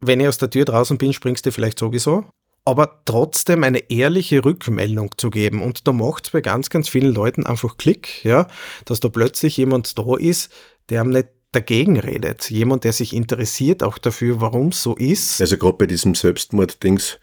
Wenn 0.00 0.20
ich 0.20 0.28
aus 0.28 0.38
der 0.38 0.50
Tür 0.50 0.64
draußen 0.64 0.96
bin, 0.96 1.12
springst 1.12 1.44
du 1.44 1.52
vielleicht 1.52 1.78
sowieso 1.78 2.24
aber 2.64 3.02
trotzdem 3.04 3.62
eine 3.62 3.90
ehrliche 3.90 4.44
Rückmeldung 4.44 5.10
zu 5.16 5.30
geben. 5.30 5.62
Und 5.62 5.86
da 5.86 5.92
macht 5.92 6.26
es 6.26 6.30
bei 6.30 6.40
ganz, 6.40 6.70
ganz 6.70 6.88
vielen 6.88 7.14
Leuten 7.14 7.44
einfach 7.46 7.76
Klick, 7.76 8.24
ja, 8.24 8.46
dass 8.84 9.00
da 9.00 9.08
plötzlich 9.08 9.56
jemand 9.56 9.98
da 9.98 10.16
ist, 10.16 10.50
der 10.88 11.02
am 11.02 11.10
nicht 11.10 11.28
dagegen 11.52 11.98
redet. 11.98 12.50
Jemand, 12.50 12.84
der 12.84 12.92
sich 12.92 13.14
interessiert 13.14 13.82
auch 13.82 13.98
dafür, 13.98 14.40
warum 14.40 14.68
es 14.68 14.82
so 14.82 14.96
ist. 14.96 15.40
Also 15.40 15.56
gerade 15.56 15.78
bei 15.78 15.86
diesem 15.86 16.14
Selbstmord-Dings, 16.14 17.18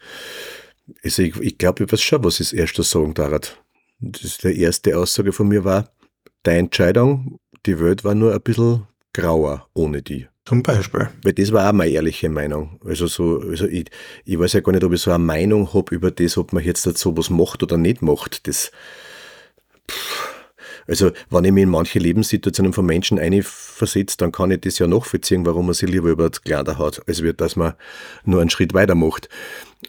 also 1.04 1.22
ich, 1.22 1.36
ich 1.40 1.58
glaube, 1.58 1.84
ich 1.84 1.92
weiß 1.92 2.00
schon, 2.00 2.24
was 2.24 2.40
ich 2.40 2.50
das 2.50 2.52
erste 2.52 2.82
sagen 2.82 3.14
darf. 3.14 3.58
Das 4.00 4.22
ist 4.24 4.42
die 4.42 4.58
erste 4.60 4.96
Aussage 4.98 5.32
von 5.32 5.48
mir 5.48 5.64
war, 5.64 5.92
deine 6.42 6.60
Entscheidung, 6.60 7.38
die 7.66 7.78
Welt 7.78 8.04
war 8.04 8.14
nur 8.14 8.32
ein 8.32 8.40
bisschen 8.40 8.86
grauer 9.12 9.68
ohne 9.74 10.02
die. 10.02 10.26
Zum 10.44 10.62
Beispiel. 10.62 11.08
Weil 11.22 11.34
das 11.34 11.52
war 11.52 11.68
auch 11.68 11.72
meine 11.72 11.90
ehrliche 11.90 12.28
Meinung. 12.28 12.80
Also 12.84 13.06
so, 13.06 13.40
also 13.40 13.66
ich, 13.66 13.86
ich 14.24 14.38
weiß 14.38 14.54
ja 14.54 14.60
gar 14.60 14.72
nicht, 14.72 14.82
ob 14.82 14.92
ich 14.92 15.00
so 15.00 15.12
eine 15.12 15.22
Meinung 15.22 15.72
habe 15.72 15.94
über 15.94 16.10
das, 16.10 16.36
ob 16.36 16.52
man 16.52 16.64
jetzt 16.64 16.84
dazu 16.84 17.16
was 17.16 17.30
macht 17.30 17.62
oder 17.62 17.76
nicht 17.76 18.02
macht. 18.02 18.46
Das, 18.48 18.72
also, 20.86 21.12
wenn 21.30 21.44
ich 21.44 21.52
mich 21.52 21.62
in 21.62 21.68
manche 21.68 21.98
Lebenssituationen 21.98 22.72
von 22.72 22.86
Menschen 22.86 23.18
einversetze, 23.18 24.16
dann 24.16 24.32
kann 24.32 24.50
ich 24.50 24.62
das 24.62 24.78
ja 24.78 24.86
nachvollziehen, 24.88 25.46
warum 25.46 25.66
man 25.66 25.74
sich 25.74 25.88
lieber 25.88 26.10
über 26.10 26.28
das 26.28 26.42
Kleider 26.42 26.76
hat, 26.78 27.06
als 27.06 27.22
wird, 27.22 27.40
dass 27.40 27.56
man 27.56 27.74
nur 28.24 28.40
einen 28.40 28.50
Schritt 28.50 28.74
weiter 28.74 28.94
macht. 28.96 29.28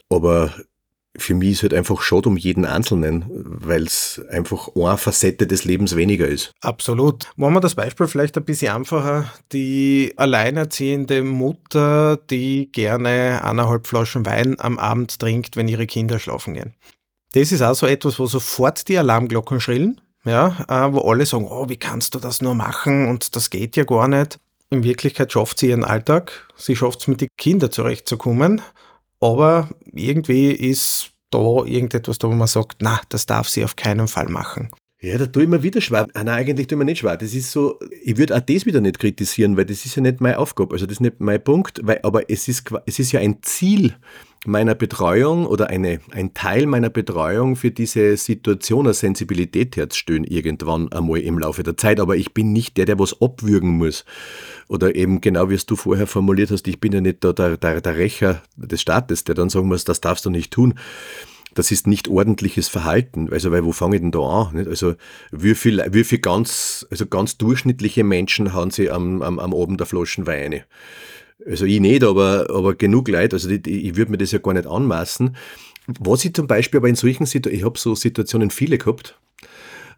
Aber 0.10 0.54
für 1.16 1.36
mich 1.36 1.52
ist 1.52 1.64
halt 1.64 1.74
einfach 1.74 2.02
schade 2.02 2.28
um 2.28 2.38
jeden 2.38 2.66
Einzelnen, 2.66 3.26
weil 3.30 3.84
es 3.84 4.22
einfach 4.30 4.70
eine 4.76 4.98
Facette 4.98 5.46
des 5.46 5.64
Lebens 5.64 5.96
weniger 5.96 6.28
ist. 6.28 6.54
Absolut. 6.62 7.32
Machen 7.36 7.54
wir 7.54 7.60
das 7.60 7.76
Beispiel 7.76 8.08
vielleicht 8.08 8.36
ein 8.38 8.46
bisschen 8.46 8.76
einfacher. 8.76 9.32
Die 9.52 10.14
alleinerziehende 10.18 11.24
Mutter, 11.24 12.18
die 12.30 12.72
gerne 12.72 13.42
eineinhalb 13.44 13.86
Flaschen 13.86 14.26
Wein 14.26 14.60
am 14.60 14.80
Abend 14.80 15.20
trinkt, 15.20 15.56
wenn 15.56 15.68
ihre 15.68 15.86
Kinder 15.86 16.18
schlafen 16.18 16.56
gehen. 16.56 16.74
Das 17.34 17.52
ist 17.52 17.62
auch 17.62 17.76
so 17.76 17.86
etwas, 17.86 18.20
wo 18.20 18.26
sofort 18.26 18.88
die 18.88 18.98
Alarmglocken 18.98 19.60
schrillen, 19.60 20.02
ja, 20.26 20.66
äh, 20.68 20.94
wo 20.94 21.02
alle 21.02 21.26
sagen, 21.26 21.48
oh, 21.50 21.70
wie 21.70 21.78
kannst 21.78 22.16
du 22.16 22.20
das 22.20 22.42
nur 22.42 22.56
machen 22.56 23.08
und 23.08 23.36
das 23.36 23.50
geht 23.50 23.76
ja 23.76 23.84
gar 23.84 24.08
nicht. 24.08 24.40
In 24.70 24.84
Wirklichkeit 24.84 25.32
schafft 25.32 25.60
sie 25.60 25.70
ihren 25.70 25.84
Alltag, 25.84 26.48
sie 26.56 26.76
schafft 26.76 27.02
es 27.02 27.08
mit 27.08 27.22
den 27.22 27.30
Kindern 27.38 27.72
zurechtzukommen 27.72 28.62
aber 29.24 29.70
irgendwie 29.94 30.52
ist 30.52 31.12
da 31.30 31.64
irgendetwas 31.64 32.20
da, 32.20 32.28
wo 32.28 32.34
man 32.34 32.48
sagt, 32.48 32.78
na, 32.82 33.00
das 33.10 33.26
darf 33.26 33.48
sie 33.50 33.64
auf 33.64 33.76
keinen 33.76 34.08
Fall 34.08 34.28
machen. 34.28 34.70
Ja, 35.02 35.18
da 35.18 35.26
tue 35.26 35.44
ich 35.44 35.50
mir 35.50 35.64
wieder 35.64 35.82
schwer. 35.82 36.08
Ah, 36.14 36.24
nein, 36.24 36.40
eigentlich 36.40 36.68
tue 36.68 36.76
ich 36.76 36.80
mir 36.80 36.86
nicht 36.86 37.00
schwer. 37.00 37.18
Das 37.18 37.34
ist 37.34 37.52
so, 37.52 37.78
ich 38.04 38.18
würde 38.18 38.36
auch 38.36 38.42
das 38.42 38.66
wieder 38.66 38.80
nicht 38.80 39.00
kritisieren, 39.00 39.58
weil 39.58 39.66
das 39.66 39.86
ist 39.86 39.96
ja 39.96 40.02
nicht 40.02 40.22
meine 40.22 40.40
Aufgabe. 40.40 40.74
Also 40.76 40.86
das 40.86 40.94
ist 40.94 41.02
nicht 41.02 41.20
mein 41.20 41.44
Punkt, 41.44 41.82
weil, 41.84 42.00
aber 42.04 42.30
es 42.30 42.48
ist, 42.48 42.72
es 42.86 43.00
ist 43.00 43.12
ja 43.12 43.20
ein 43.20 43.42
Ziel 43.42 43.96
meiner 44.46 44.76
Betreuung 44.76 45.46
oder 45.46 45.68
eine, 45.68 46.00
ein 46.12 46.34
Teil 46.34 46.66
meiner 46.66 46.90
Betreuung 46.90 47.56
für 47.56 47.72
diese 47.72 48.18
Situation 48.18 48.86
eine 48.86 48.94
Sensibilität 48.94 49.76
herzustellen, 49.76 50.24
irgendwann 50.24 50.92
einmal 50.92 51.20
im 51.20 51.40
Laufe 51.40 51.64
der 51.64 51.78
Zeit. 51.78 52.00
Aber 52.00 52.16
ich 52.16 52.34
bin 52.34 52.54
nicht 52.54 52.78
der, 52.78 52.86
der 52.86 53.00
was 53.00 53.22
abwürgen 53.22 53.78
muss. 53.78 54.06
Oder 54.68 54.96
eben 54.96 55.22
genau 55.22 55.50
wie 55.50 55.56
es 55.56 55.66
du 55.66 55.76
vorher 55.76 56.08
formuliert 56.08 56.52
hast, 56.52 56.68
ich 56.68 56.80
bin 56.80 56.92
ja 56.92 57.02
nicht 57.02 57.24
der, 57.24 57.34
der, 57.34 57.58
der 57.58 57.98
Rächer 57.98 58.42
des 58.56 58.82
Staates, 58.82 59.24
der 59.24 59.36
dann 59.36 59.50
sagen 59.50 59.68
muss, 59.68 59.84
das 59.84 60.02
darfst 60.02 60.26
du 60.26 60.30
nicht 60.30 60.52
tun 60.52 60.76
das 61.56 61.72
ist 61.72 61.88
nicht 61.88 62.08
ordentliches 62.08 62.68
Verhalten. 62.68 63.32
Also, 63.32 63.52
weil 63.52 63.64
wo 63.64 63.72
fange 63.72 63.96
ich 63.98 64.02
denn 64.02 64.12
da 64.12 64.20
an? 64.20 64.68
Also, 64.68 64.96
wie 65.32 65.56
viel, 65.56 65.84
wie 65.92 66.04
viel 66.04 66.20
ganz, 66.20 66.86
also 66.90 67.06
ganz 67.06 67.38
durchschnittliche 67.38 68.04
Menschen 68.04 68.54
haben 68.54 68.72
sie 68.72 68.90
am, 68.90 69.22
am, 69.22 69.40
am 69.40 69.54
Abend 69.54 69.80
der 69.80 69.88
Flaschen 69.88 70.26
Weine? 70.26 70.64
Also 71.46 71.66
ich 71.66 71.80
nicht, 71.80 72.04
aber, 72.04 72.48
aber 72.50 72.76
genug 72.76 73.08
Leute, 73.08 73.36
also 73.36 73.50
die, 73.50 73.62
die, 73.62 73.90
ich 73.90 73.96
würde 73.96 74.12
mir 74.12 74.18
das 74.18 74.32
ja 74.32 74.40
gar 74.40 74.54
nicht 74.54 74.68
anmaßen. 74.68 75.36
Was 76.00 76.24
ich 76.24 76.34
zum 76.34 76.48
Beispiel 76.48 76.80
aber 76.80 76.88
in 76.88 76.96
solchen 76.96 77.26
Situationen, 77.26 77.60
ich 77.60 77.66
habe 77.66 77.78
so 77.78 77.96
Situationen 77.96 78.52
viele 78.52 78.78
gehabt, 78.78 79.20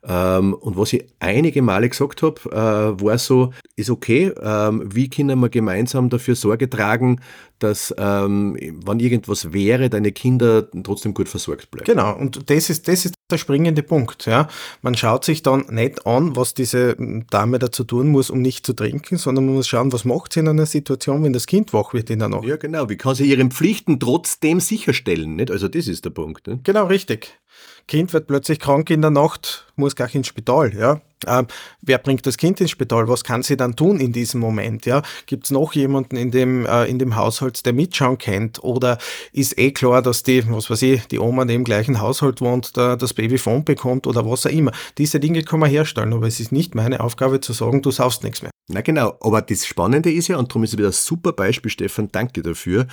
und 0.08 0.78
was 0.78 0.94
ich 0.94 1.06
einige 1.20 1.62
Male 1.62 1.90
gesagt 1.90 2.22
habe, 2.22 2.40
äh, 2.52 3.04
war 3.04 3.18
so, 3.18 3.52
ist 3.76 3.90
okay, 3.90 4.32
ähm, 4.42 4.84
wie 4.94 5.10
können 5.10 5.40
wir 5.40 5.50
gemeinsam 5.50 6.10
dafür 6.10 6.36
Sorge 6.36 6.70
tragen, 6.70 7.22
dass, 7.60 7.94
ähm, 7.98 8.56
wenn 8.86 9.00
irgendwas 9.00 9.54
wäre, 9.54 9.90
deine 9.90 10.12
Kinder 10.12 10.70
trotzdem 10.84 11.14
gut 11.14 11.30
versorgt 11.30 11.72
bleiben. 11.72 11.86
Genau, 11.86 12.16
und 12.16 12.50
das 12.50 12.70
ist, 12.70 12.88
das 12.88 13.06
ist 13.06 13.16
der 13.32 13.38
springende 13.38 13.82
Punkt. 13.82 14.26
Ja. 14.26 14.48
Man 14.82 14.96
schaut 14.96 15.26
sich 15.26 15.42
dann 15.42 15.66
nicht 15.70 16.06
an, 16.06 16.36
was 16.36 16.54
diese 16.54 16.96
Dame 17.32 17.58
dazu 17.58 17.84
tun 17.84 18.10
muss, 18.10 18.30
um 18.30 18.42
nicht 18.42 18.66
zu 18.66 18.74
trinken, 18.74 19.18
sondern 19.18 19.46
man 19.46 19.56
muss 19.56 19.68
schauen, 19.68 19.92
was 19.92 20.06
macht 20.06 20.34
sie 20.34 20.42
in 20.42 20.50
einer 20.50 20.66
Situation, 20.66 21.24
wenn 21.24 21.34
das 21.34 21.48
Kind 21.48 21.74
wach 21.74 21.94
wird 21.94 22.10
in 22.10 22.20
der 22.20 22.30
Nacht. 22.30 22.46
Ja, 22.46 22.58
genau. 22.58 22.90
Wie 22.90 22.98
kann 22.98 23.16
sie 23.16 23.26
ihre 23.26 23.46
Pflichten 23.46 24.00
trotzdem 24.00 24.60
sicherstellen? 24.60 25.38
Nicht? 25.38 25.50
Also 25.50 25.68
das 25.68 25.88
ist 25.88 26.06
der 26.06 26.12
Punkt. 26.12 26.46
Nicht? 26.48 26.64
Genau, 26.64 26.86
richtig. 26.86 27.40
Kind 27.88 28.14
wird 28.14 28.28
plötzlich 28.28 28.60
krank 28.60 28.90
in 28.90 29.02
der 29.02 29.12
Nacht, 29.12 29.68
muss 29.76 29.96
gleich 29.96 30.16
ins 30.16 30.28
Spital. 30.28 30.74
Ja. 30.76 31.02
Ähm, 31.28 31.48
wer 31.82 31.98
bringt 31.98 32.26
das 32.26 32.38
Kind 32.38 32.62
ins 32.62 32.72
Spital? 32.72 33.08
Was 33.08 33.24
kann 33.24 33.44
sie 33.44 33.58
dann 33.58 33.76
tun 33.76 34.00
in 34.00 34.12
diesem 34.12 34.40
Moment? 34.42 34.86
Ja? 34.86 35.02
Gibt 35.26 35.46
es 35.46 35.52
noch 35.52 35.74
jemanden 35.74 36.18
in 36.18 36.32
dem, 36.32 36.66
äh, 36.66 36.86
in 36.86 37.00
dem 37.00 37.16
Haushalt, 37.16 37.66
der 37.66 37.74
Mitschauen 37.74 38.18
kennt? 38.18 38.64
Oder 38.64 38.98
ist 39.32 39.58
eh 39.58 39.72
klar, 39.72 40.02
dass 40.02 40.24
die, 40.24 40.44
was 40.50 40.70
weiß 40.70 40.82
ich, 40.84 41.08
die 41.08 41.20
Oma 41.20 41.44
in 41.44 41.48
dem 41.48 41.64
gleichen 41.64 42.02
Haushalt 42.02 42.42
wohnt, 42.42 42.76
da, 42.78 42.96
das 42.96 43.14
Babyphone 43.14 43.64
bekommt 43.64 44.08
oder 44.08 44.30
was 44.30 44.46
auch 44.46 44.52
immer? 44.52 44.72
Diese 44.98 45.20
Dinge 45.20 45.44
kann 45.44 45.60
man 45.60 45.70
herstellen, 45.70 46.14
aber 46.14 46.28
es 46.28 46.40
ist 46.40 46.52
nicht 46.52 46.76
meine 46.76 47.00
Aufgabe 47.00 47.40
zu 47.40 47.54
sagen, 47.54 47.82
du 47.82 47.92
saust 47.92 48.24
nichts 48.24 48.42
mehr. 48.42 48.52
Na 48.68 48.82
genau, 48.82 49.16
aber 49.22 49.42
das 49.44 49.66
Spannende 49.66 50.12
ist 50.12 50.28
ja, 50.28 50.38
und 50.38 50.50
darum 50.50 50.64
ist 50.64 50.74
es 50.74 50.78
wieder 50.78 50.90
ein 50.90 50.94
super 50.94 51.34
Beispiel, 51.34 51.70
Stefan, 51.70 52.10
danke 52.12 52.42
dafür, 52.42 52.88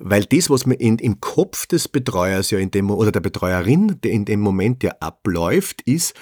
weil 0.00 0.24
das, 0.24 0.50
was 0.50 0.66
mir 0.66 0.74
in, 0.74 0.98
im 0.98 1.20
Kopf 1.20 1.66
des 1.66 1.86
Betreuers 1.86 2.50
ja 2.50 2.58
in 2.58 2.72
dem, 2.72 2.90
oder 2.90 3.12
der 3.12 3.20
Betreuerin, 3.20 4.00
der 4.02 4.10
in 4.10 4.24
dem 4.24 4.40
Moment 4.40 4.82
ja 4.82 4.90
abläuft, 4.98 5.82
ist, 5.82 6.14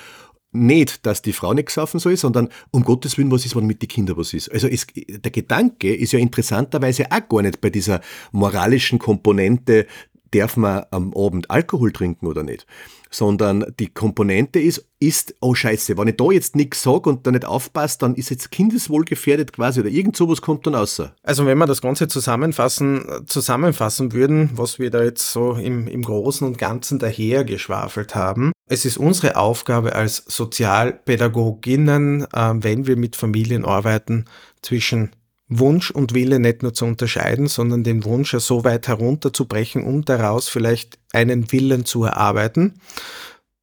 nicht, 0.53 1.07
dass 1.07 1.23
die 1.23 1.33
Frau 1.33 1.55
nicht 1.55 1.67
gesoffen 1.67 2.01
soll, 2.01 2.17
sondern 2.17 2.49
um 2.71 2.85
Gottes 2.85 3.17
Willen, 3.19 3.31
was 3.31 3.45
ist, 3.45 3.55
wenn 3.55 3.67
mit 3.67 3.83
den 3.83 3.89
Kindern 3.89 4.17
was 4.17 4.33
ist. 4.33 4.51
Also 4.51 4.67
es, 4.67 4.87
der 4.95 5.31
Gedanke 5.31 5.95
ist 5.95 6.13
ja 6.13 6.19
interessanterweise 6.19 7.07
auch 7.11 7.29
gar 7.29 7.43
nicht 7.43 7.61
bei 7.61 7.71
dieser 7.71 8.01
moralischen 8.33 8.99
Komponente, 8.99 9.87
darf 10.33 10.57
man 10.57 10.85
am 10.91 11.15
Abend 11.15 11.51
Alkohol 11.51 11.93
trinken 11.93 12.27
oder 12.27 12.43
nicht, 12.43 12.67
sondern 13.11 13.67
die 13.79 13.89
Komponente 13.89 14.61
ist, 14.61 14.87
ist, 15.01 15.35
oh 15.41 15.55
Scheiße, 15.55 15.97
wenn 15.99 16.09
ich 16.09 16.17
da 16.17 16.31
jetzt 16.31 16.57
nichts 16.57 16.83
sage 16.83 17.09
und 17.09 17.27
da 17.27 17.31
nicht 17.31 17.45
aufpasse, 17.45 17.99
dann 17.99 18.15
ist 18.15 18.31
jetzt 18.31 18.51
Kindeswohl 18.51 19.05
gefährdet 19.05 19.53
quasi 19.53 19.81
oder 19.81 19.89
irgend 19.89 20.17
sowas 20.17 20.43
kommt 20.43 20.67
dann 20.67 20.75
außer. 20.75 21.15
Also 21.23 21.47
wenn 21.47 21.59
wir 21.59 21.67
das 21.67 21.81
Ganze 21.81 22.07
zusammenfassen, 22.09 23.05
zusammenfassen 23.27 24.13
würden, 24.13 24.51
was 24.55 24.79
wir 24.79 24.91
da 24.91 25.03
jetzt 25.03 25.33
so 25.33 25.55
im, 25.55 25.89
im 25.89 26.03
Großen 26.03 26.47
und 26.47 26.59
Ganzen 26.59 26.99
daher 26.99 27.45
geschwafelt 27.45 28.15
haben, 28.15 28.53
es 28.67 28.85
ist 28.85 28.99
unsere 28.99 29.37
Aufgabe 29.37 29.95
als 29.95 30.23
Sozialpädagoginnen, 30.29 32.27
äh, 32.33 32.53
wenn 32.55 32.87
wir 32.87 32.97
mit 32.97 33.17
Familien 33.17 33.65
arbeiten, 33.65 34.27
zwischen 34.63 35.11
Wunsch 35.51 35.91
und 35.91 36.15
Wille 36.15 36.39
nicht 36.39 36.63
nur 36.63 36.73
zu 36.73 36.87
unterscheiden, 36.87 37.49
sondern 37.49 37.83
den 37.83 38.05
Wunsch 38.05 38.33
so 38.39 38.65
weit 38.65 38.87
herunterzubrechen, 38.89 39.85
um 39.85 40.05
daraus 40.05 40.49
vielleicht 40.49 40.99
einen 41.13 41.51
Willen 41.51 41.85
zu 41.85 42.05
erarbeiten, 42.05 42.81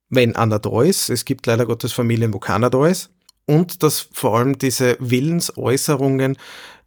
wenn 0.10 0.36
einer 0.36 0.60
da 0.60 0.84
ist. 0.84 1.10
Es 1.10 1.24
gibt 1.24 1.46
leider 1.46 1.66
Gottes 1.66 1.94
Familien, 1.94 2.34
wo 2.34 2.40
keiner 2.40 2.70
da 2.70 2.86
ist. 2.86 3.10
Und 3.46 3.82
dass 3.84 4.10
vor 4.12 4.38
allem 4.38 4.58
diese 4.58 4.98
Willensäußerungen 5.00 6.38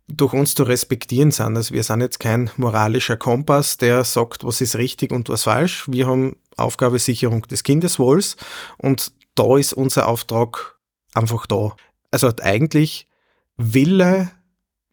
durch 0.07 0.35
uns 0.35 0.55
zu 0.55 0.65
respektieren 0.65 1.31
sind. 1.31 1.57
Also 1.57 1.73
wir 1.73 1.83
sind 1.83 2.03
jetzt 2.03 2.21
kein 2.21 2.51
moralischer 2.59 3.17
Kompass, 3.17 3.79
der 3.79 4.05
sagt, 4.05 4.45
was 4.45 4.61
ist 4.61 4.77
richtig 4.77 5.13
und 5.13 5.31
was 5.31 5.45
falsch. 5.45 5.85
Wir 5.89 6.07
haben 6.07 6.37
Aufgabe 6.57 6.99
Sicherung 6.99 7.43
des 7.43 7.63
Kindeswohls 7.63 8.37
und 8.77 9.13
da 9.35 9.57
ist 9.57 9.73
unser 9.73 10.09
Auftrag 10.09 10.79
einfach 11.15 11.47
da. 11.47 11.75
Also 12.11 12.31
eigentlich 12.43 13.09
Wille 13.57 14.31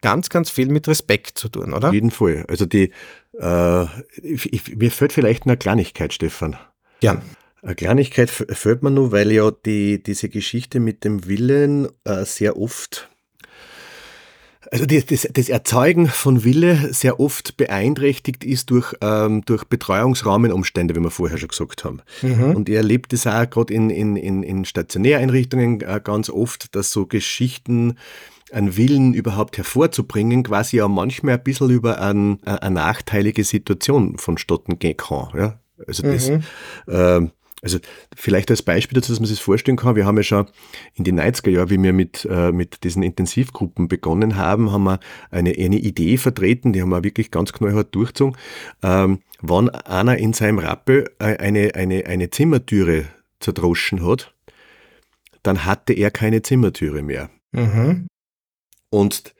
ganz, 0.00 0.28
ganz 0.28 0.50
viel 0.50 0.68
mit 0.68 0.88
Respekt 0.88 1.38
zu 1.38 1.48
tun, 1.48 1.72
oder? 1.72 1.88
Auf 1.88 1.94
jeden 1.94 2.10
Fall. 2.10 2.44
Also 2.48 2.66
die, 2.66 2.92
äh, 3.38 3.84
ich, 4.22 4.76
mir 4.76 4.90
fällt 4.90 5.12
vielleicht 5.12 5.44
eine 5.44 5.56
Kleinigkeit, 5.56 6.12
Stefan. 6.12 6.56
Ja. 7.02 7.22
Eine 7.62 7.74
Kleinigkeit 7.74 8.30
fällt 8.30 8.82
mir 8.82 8.90
nur, 8.90 9.10
weil 9.10 9.32
ja 9.32 9.50
die, 9.50 10.00
diese 10.02 10.28
Geschichte 10.28 10.78
mit 10.78 11.02
dem 11.04 11.26
Willen 11.26 11.88
äh, 12.04 12.24
sehr 12.24 12.56
oft 12.56 13.08
also 14.70 14.86
das, 14.86 15.06
das, 15.06 15.28
das, 15.32 15.48
Erzeugen 15.48 16.08
von 16.08 16.44
Wille 16.44 16.92
sehr 16.92 17.20
oft 17.20 17.56
beeinträchtigt 17.56 18.44
ist 18.44 18.70
durch, 18.70 18.94
ähm, 19.00 19.42
durch 19.46 19.64
Betreuungsrahmenumstände, 19.64 20.94
wie 20.94 21.00
wir 21.00 21.10
vorher 21.10 21.38
schon 21.38 21.48
gesagt 21.48 21.84
haben. 21.84 22.00
Mhm. 22.22 22.54
Und 22.54 22.68
ihr 22.68 22.78
erlebt 22.78 23.12
es 23.12 23.26
auch 23.26 23.48
gerade 23.48 23.72
in, 23.72 23.90
in, 23.90 24.16
in, 24.16 24.42
in 24.42 24.64
Stationäreinrichtungen 24.64 25.80
äh, 25.80 26.00
ganz 26.02 26.28
oft, 26.28 26.74
dass 26.74 26.90
so 26.90 27.06
Geschichten 27.06 27.96
einen 28.52 28.76
Willen 28.76 29.14
überhaupt 29.14 29.56
hervorzubringen, 29.58 30.42
quasi 30.42 30.78
ja 30.78 30.88
manchmal 30.88 31.34
ein 31.34 31.42
bisschen 31.42 31.70
über 31.70 32.00
ein, 32.00 32.42
eine 32.44 32.74
nachteilige 32.74 33.44
Situation 33.44 34.18
vonstatten 34.18 34.78
gehen 34.78 34.96
kann. 34.96 35.28
Ja? 35.34 35.60
Also 35.86 36.02
das, 36.02 36.30
mhm. 36.30 36.42
äh, 36.86 37.28
also 37.62 37.78
vielleicht 38.14 38.50
als 38.50 38.62
Beispiel 38.62 38.96
dazu, 38.96 39.12
dass 39.12 39.20
man 39.20 39.26
sich 39.26 39.38
das 39.38 39.44
vorstellen 39.44 39.76
kann, 39.76 39.96
wir 39.96 40.06
haben 40.06 40.16
ja 40.16 40.22
schon 40.22 40.46
in 40.94 41.04
den 41.04 41.20
90er 41.20 41.50
Jahren, 41.50 41.70
wie 41.70 41.82
wir 41.82 41.92
mit, 41.92 42.26
äh, 42.30 42.52
mit 42.52 42.84
diesen 42.84 43.02
Intensivgruppen 43.02 43.88
begonnen 43.88 44.36
haben, 44.36 44.70
haben 44.70 44.84
wir 44.84 45.00
eine, 45.30 45.50
eine 45.50 45.78
Idee 45.78 46.18
vertreten, 46.18 46.72
die 46.72 46.82
haben 46.82 46.90
wir 46.90 47.04
wirklich 47.04 47.30
ganz 47.30 47.52
knallhart 47.52 47.94
durchgezogen. 47.94 48.36
Ähm, 48.82 49.20
wenn 49.40 49.70
einer 49.70 50.18
in 50.18 50.32
seinem 50.32 50.58
Rappel 50.58 51.10
äh, 51.18 51.36
eine, 51.36 51.74
eine, 51.74 52.06
eine 52.06 52.30
Zimmertüre 52.30 53.06
zerdroschen 53.40 54.06
hat, 54.06 54.34
dann 55.42 55.64
hatte 55.64 55.92
er 55.92 56.10
keine 56.10 56.42
Zimmertüre 56.42 57.02
mehr. 57.02 57.30
Mhm. 57.52 58.08
Und 58.90 59.34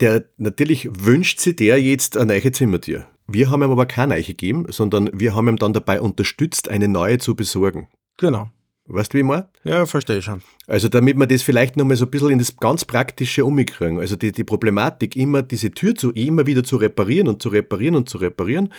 der, 0.00 0.24
natürlich 0.36 0.88
wünscht 0.90 1.40
sich 1.40 1.56
der 1.56 1.80
jetzt 1.80 2.16
eine 2.16 2.26
neue 2.26 2.52
Zimmertür. 2.52 3.06
Wir 3.26 3.50
haben 3.50 3.62
ihm 3.62 3.70
aber 3.70 3.86
keine 3.86 4.14
Eiche 4.14 4.32
gegeben, 4.32 4.66
sondern 4.68 5.10
wir 5.12 5.34
haben 5.34 5.48
ihm 5.48 5.56
dann 5.56 5.72
dabei 5.72 6.00
unterstützt, 6.00 6.68
eine 6.68 6.88
neue 6.88 7.18
zu 7.18 7.34
besorgen. 7.34 7.88
Genau. 8.16 8.50
Weißt 8.86 9.14
du, 9.14 9.16
wie 9.16 9.20
ich 9.20 9.26
meine? 9.26 9.48
Ja, 9.64 9.86
verstehe 9.86 10.18
ich 10.18 10.26
schon. 10.26 10.42
Also 10.66 10.88
damit 10.88 11.16
wir 11.16 11.26
das 11.26 11.40
vielleicht 11.40 11.76
nochmal 11.76 11.96
so 11.96 12.04
ein 12.04 12.10
bisschen 12.10 12.30
in 12.30 12.38
das 12.38 12.54
ganz 12.58 12.84
Praktische 12.84 13.46
umkriegen. 13.46 13.98
Also 13.98 14.16
die, 14.16 14.30
die 14.30 14.44
Problematik, 14.44 15.16
immer 15.16 15.42
diese 15.42 15.70
Tür 15.70 15.94
zu, 15.94 16.12
immer 16.12 16.46
wieder 16.46 16.64
zu 16.64 16.76
reparieren 16.76 17.28
und 17.28 17.40
zu 17.40 17.48
reparieren 17.48 17.96
und 17.96 18.10
zu 18.10 18.18
reparieren. 18.18 18.70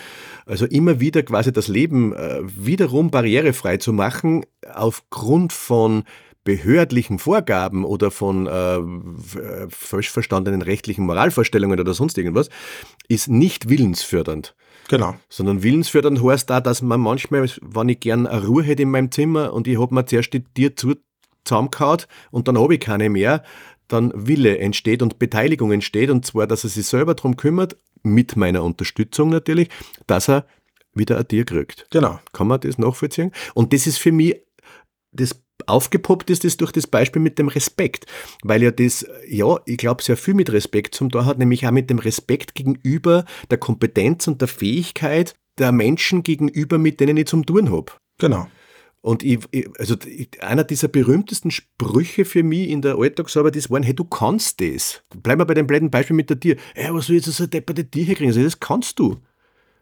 Also 0.45 0.67
immer 0.67 0.99
wieder 0.99 1.23
quasi 1.23 1.51
das 1.51 1.69
Leben 1.69 2.13
äh, 2.13 2.41
wiederum 2.43 3.09
barrierefrei 3.09 3.77
zu 3.77 3.93
machen, 3.93 4.45
aufgrund 4.71 5.53
von 5.53 6.03
behördlichen 6.45 7.19
Vorgaben 7.19 7.83
oder 7.83 8.11
von 8.11 8.47
äh, 8.47 8.77
äh, 8.77 9.67
falsch 9.67 10.09
verstandenen 10.09 10.61
rechtlichen 10.61 11.05
Moralvorstellungen 11.05 11.79
oder 11.79 11.93
sonst 11.93 12.17
irgendwas, 12.17 12.49
ist 13.09 13.27
nicht 13.27 13.67
willensfördernd. 13.67 14.55
Genau. 14.87 15.15
Sondern 15.27 15.63
willensfördernd 15.63 16.23
heißt 16.23 16.49
da, 16.49 16.61
dass 16.61 16.81
man 16.83 17.01
manchmal, 17.01 17.49
wenn 17.61 17.89
ich 17.89 17.99
gern 17.99 18.27
eine 18.27 18.45
Ruhe 18.45 18.63
hätte 18.63 18.83
in 18.83 18.91
meinem 18.91 19.11
Zimmer 19.11 19.51
und 19.53 19.67
ich 19.67 19.79
habe 19.79 19.93
mir 19.93 20.05
zuerst 20.05 20.31
die 20.33 20.43
Tür 20.43 20.75
zu, 20.75 20.95
zusammengehauen 21.43 22.03
und 22.29 22.47
dann 22.47 22.59
habe 22.59 22.75
ich 22.75 22.79
keine 22.79 23.09
mehr, 23.09 23.43
dann 23.87 24.11
Wille 24.15 24.59
entsteht 24.59 25.01
und 25.01 25.17
Beteiligung 25.17 25.71
entsteht 25.71 26.11
und 26.11 26.25
zwar, 26.25 26.45
dass 26.45 26.63
er 26.63 26.69
sich 26.69 26.85
selber 26.85 27.15
darum 27.15 27.37
kümmert, 27.37 27.75
mit 28.03 28.35
meiner 28.35 28.63
Unterstützung 28.63 29.29
natürlich, 29.29 29.69
dass 30.05 30.29
er 30.29 30.45
wieder 30.93 31.17
ein 31.17 31.27
Tier 31.27 31.43
kriegt. 31.43 31.87
Genau. 31.89 32.19
Kann 32.33 32.47
man 32.47 32.59
das 32.59 32.77
nachvollziehen? 32.77 33.31
Und 33.55 33.73
das 33.73 33.87
ist 33.87 33.97
für 33.97 34.11
mich 34.11 34.35
das 35.11 35.44
aufgepoppt 35.67 36.29
ist 36.29 36.45
es 36.45 36.57
durch 36.57 36.71
das 36.71 36.87
Beispiel 36.87 37.21
mit 37.21 37.39
dem 37.39 37.47
Respekt, 37.47 38.05
weil 38.43 38.63
ja 38.63 38.71
das, 38.71 39.05
ja, 39.27 39.59
ich 39.65 39.77
glaube, 39.77 40.03
sehr 40.03 40.17
viel 40.17 40.33
mit 40.33 40.51
Respekt 40.51 40.95
zum 40.95 41.09
Tor 41.09 41.25
hat, 41.25 41.37
nämlich 41.37 41.65
auch 41.67 41.71
mit 41.71 41.89
dem 41.89 41.99
Respekt 41.99 42.55
gegenüber 42.55 43.25
der 43.49 43.57
Kompetenz 43.57 44.27
und 44.27 44.41
der 44.41 44.47
Fähigkeit 44.47 45.35
der 45.57 45.71
Menschen 45.71 46.23
gegenüber, 46.23 46.77
mit 46.77 46.99
denen 46.99 47.17
ich 47.17 47.27
zum 47.27 47.45
tun 47.45 47.71
habe. 47.71 47.93
Genau. 48.17 48.47
Und 49.05 49.21
ich, 49.21 49.39
also 49.77 49.95
einer 50.39 50.63
dieser 50.63 50.87
berühmtesten 50.87 51.51
Sprüche 51.51 52.25
für 52.25 52.41
mich 52.41 52.69
in 52.69 52.81
der 52.81 52.97
Alltagsarbeit 52.97 53.55
ist, 53.55 53.69
waren, 53.69 53.83
hey, 53.83 53.93
du 53.93 54.03
kannst 54.03 54.59
das. 54.61 55.03
Bleib 55.21 55.37
mal 55.37 55.43
bei 55.43 55.53
dem 55.53 55.67
blöden 55.67 55.91
Beispiel 55.91 56.15
mit 56.15 56.31
der 56.31 56.39
Tier. 56.39 56.57
Hey, 56.73 56.91
was 56.91 57.05
soll 57.05 57.17
ich 57.17 57.25
jetzt 57.25 57.35
so 57.35 57.43
eine 57.43 57.49
depperte 57.49 57.85
Tier 57.85 58.05
herkriegen? 58.05 58.31
Also, 58.31 58.41
das 58.41 58.59
kannst 58.59 58.97
du. 58.97 59.17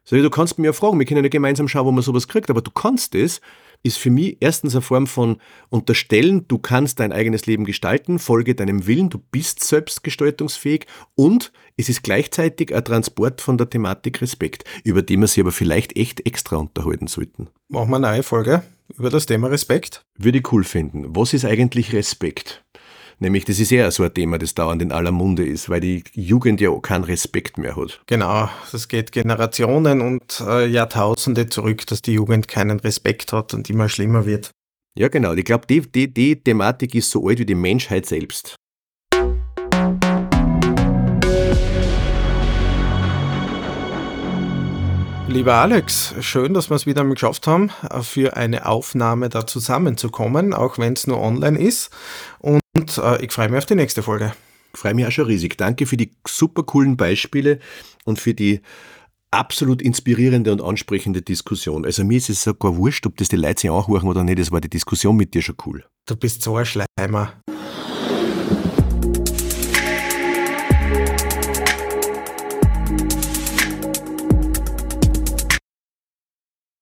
Ich, 0.04 0.12
du 0.12 0.30
kannst 0.30 0.60
mir 0.60 0.66
ja 0.66 0.74
fragen, 0.74 1.00
wir 1.00 1.06
können 1.06 1.24
ja 1.24 1.30
gemeinsam 1.30 1.70
schauen, 1.70 1.86
wo 1.86 1.92
man 1.92 2.04
sowas 2.04 2.28
kriegt, 2.28 2.50
aber 2.50 2.62
du 2.62 2.72
kannst 2.72 3.16
es, 3.16 3.40
ist 3.84 3.98
für 3.98 4.10
mich 4.10 4.38
erstens 4.40 4.74
eine 4.74 4.82
Form 4.82 5.08
von 5.08 5.38
unterstellen, 5.70 6.48
du 6.48 6.58
kannst 6.58 7.00
dein 7.00 7.12
eigenes 7.12 7.46
Leben 7.46 7.66
gestalten, 7.66 8.18
folge 8.18 8.56
deinem 8.56 8.88
Willen, 8.88 9.10
du 9.10 9.20
bist 9.20 9.64
selbst 9.64 10.04
gestaltungsfähig 10.04 10.88
und 11.16 11.52
es 11.78 11.90
ist 11.90 12.02
gleichzeitig 12.02 12.74
ein 12.74 12.84
Transport 12.84 13.42
von 13.42 13.58
der 13.58 13.70
Thematik 13.70 14.22
Respekt, 14.22 14.64
über 14.84 15.02
die 15.02 15.18
wir 15.18 15.28
sich 15.28 15.42
aber 15.42 15.52
vielleicht 15.52 15.98
echt 15.98 16.26
extra 16.26 16.56
unterhalten 16.56 17.08
sollten. 17.08 17.50
Machen 17.68 17.90
wir 17.90 17.98
eine 17.98 18.08
neue 18.08 18.24
Folge 18.24 18.64
über 18.98 19.10
das 19.10 19.26
Thema 19.26 19.48
Respekt. 19.48 20.06
Würde 20.18 20.40
ich 20.40 20.52
cool 20.52 20.64
finden. 20.64 21.16
Was 21.16 21.34
ist 21.34 21.46
eigentlich 21.46 21.94
Respekt? 21.94 22.63
Nämlich, 23.24 23.46
das 23.46 23.58
ist 23.58 23.72
eher 23.72 23.90
so 23.90 24.04
ein 24.04 24.14
Thema, 24.14 24.38
das 24.38 24.54
dauernd 24.54 24.82
in 24.82 24.92
aller 24.92 25.14
Munde 25.14 25.46
ist, 25.46 25.70
weil 25.70 25.80
die 25.80 26.04
Jugend 26.12 26.60
ja 26.60 26.78
keinen 26.82 27.06
Respekt 27.06 27.58
mehr 27.58 27.78
hat. 27.78 28.02
Genau, 28.06 28.50
das 28.74 28.90
geht 28.90 29.14
Generationen 29.14 30.02
und 30.02 30.44
äh, 30.46 30.68
Jahrtausende 30.68 31.48
zurück, 31.48 31.88
dass 31.88 32.02
die 32.02 32.12
Jugend 32.12 32.50
keinen 32.50 32.82
Respekt 32.82 33.32
hat 33.32 33.54
und 33.54 33.70
immer 33.70 33.88
schlimmer 33.88 34.26
wird. 34.26 34.52
Ja, 35.00 35.08
genau. 35.08 35.32
Ich 35.36 35.46
glaube, 35.46 35.66
die, 35.68 35.90
die, 35.90 36.14
die 36.14 36.36
Thematik 36.36 36.96
ist 36.96 37.12
so 37.12 37.26
alt 37.26 37.40
wie 37.40 37.46
die 37.46 37.56
Menschheit 37.56 38.06
selbst. 38.06 38.58
Lieber 45.28 45.56
Alex, 45.56 46.14
schön, 46.20 46.54
dass 46.54 46.70
wir 46.70 46.76
es 46.76 46.86
wieder 46.86 47.02
einmal 47.02 47.16
geschafft 47.16 47.48
haben, 47.48 47.72
für 48.02 48.36
eine 48.38 48.66
Aufnahme 48.66 49.30
da 49.30 49.48
zusammenzukommen, 49.48 50.54
auch 50.54 50.78
wenn 50.78 50.94
es 50.94 51.08
nur 51.08 51.20
online 51.20 51.58
ist. 51.58 51.90
Und 52.40 52.62
äh, 52.98 53.24
ich 53.24 53.32
freue 53.32 53.50
mich 53.50 53.58
auf 53.58 53.66
die 53.66 53.76
nächste 53.76 54.04
Folge. 54.04 54.34
Ich 54.74 54.80
freue 54.80 54.94
mich 54.94 55.08
auch 55.08 55.12
schon 55.12 55.26
riesig. 55.26 55.58
Danke 55.58 55.86
für 55.86 55.98
die 55.98 56.12
super 56.28 56.64
coolen 56.64 56.98
Beispiele 56.98 57.60
und 58.06 58.20
für 58.20 58.34
die 58.34 58.62
absolut 59.32 59.82
inspirierende 59.82 60.52
und 60.52 60.62
ansprechende 60.62 61.22
Diskussion. 61.22 61.86
Also 61.86 62.04
mir 62.04 62.18
ist 62.18 62.30
es 62.30 62.44
sogar 62.44 62.78
wurscht, 62.78 63.06
ob 63.08 63.18
das 63.18 63.30
die 63.30 63.36
Leute 63.36 63.62
sich 63.62 63.72
anhören 63.72 64.08
oder 64.08 64.24
nicht. 64.24 64.40
Das 64.40 64.52
war 64.52 64.62
die 64.62 64.70
Diskussion 64.70 65.16
mit 65.16 65.34
dir 65.34 65.42
schon 65.42 65.56
cool. 65.66 65.86
Du 66.06 66.16
bist 66.16 66.44
so 66.44 66.58
ein 66.58 66.66
Schleimer. 66.66 67.34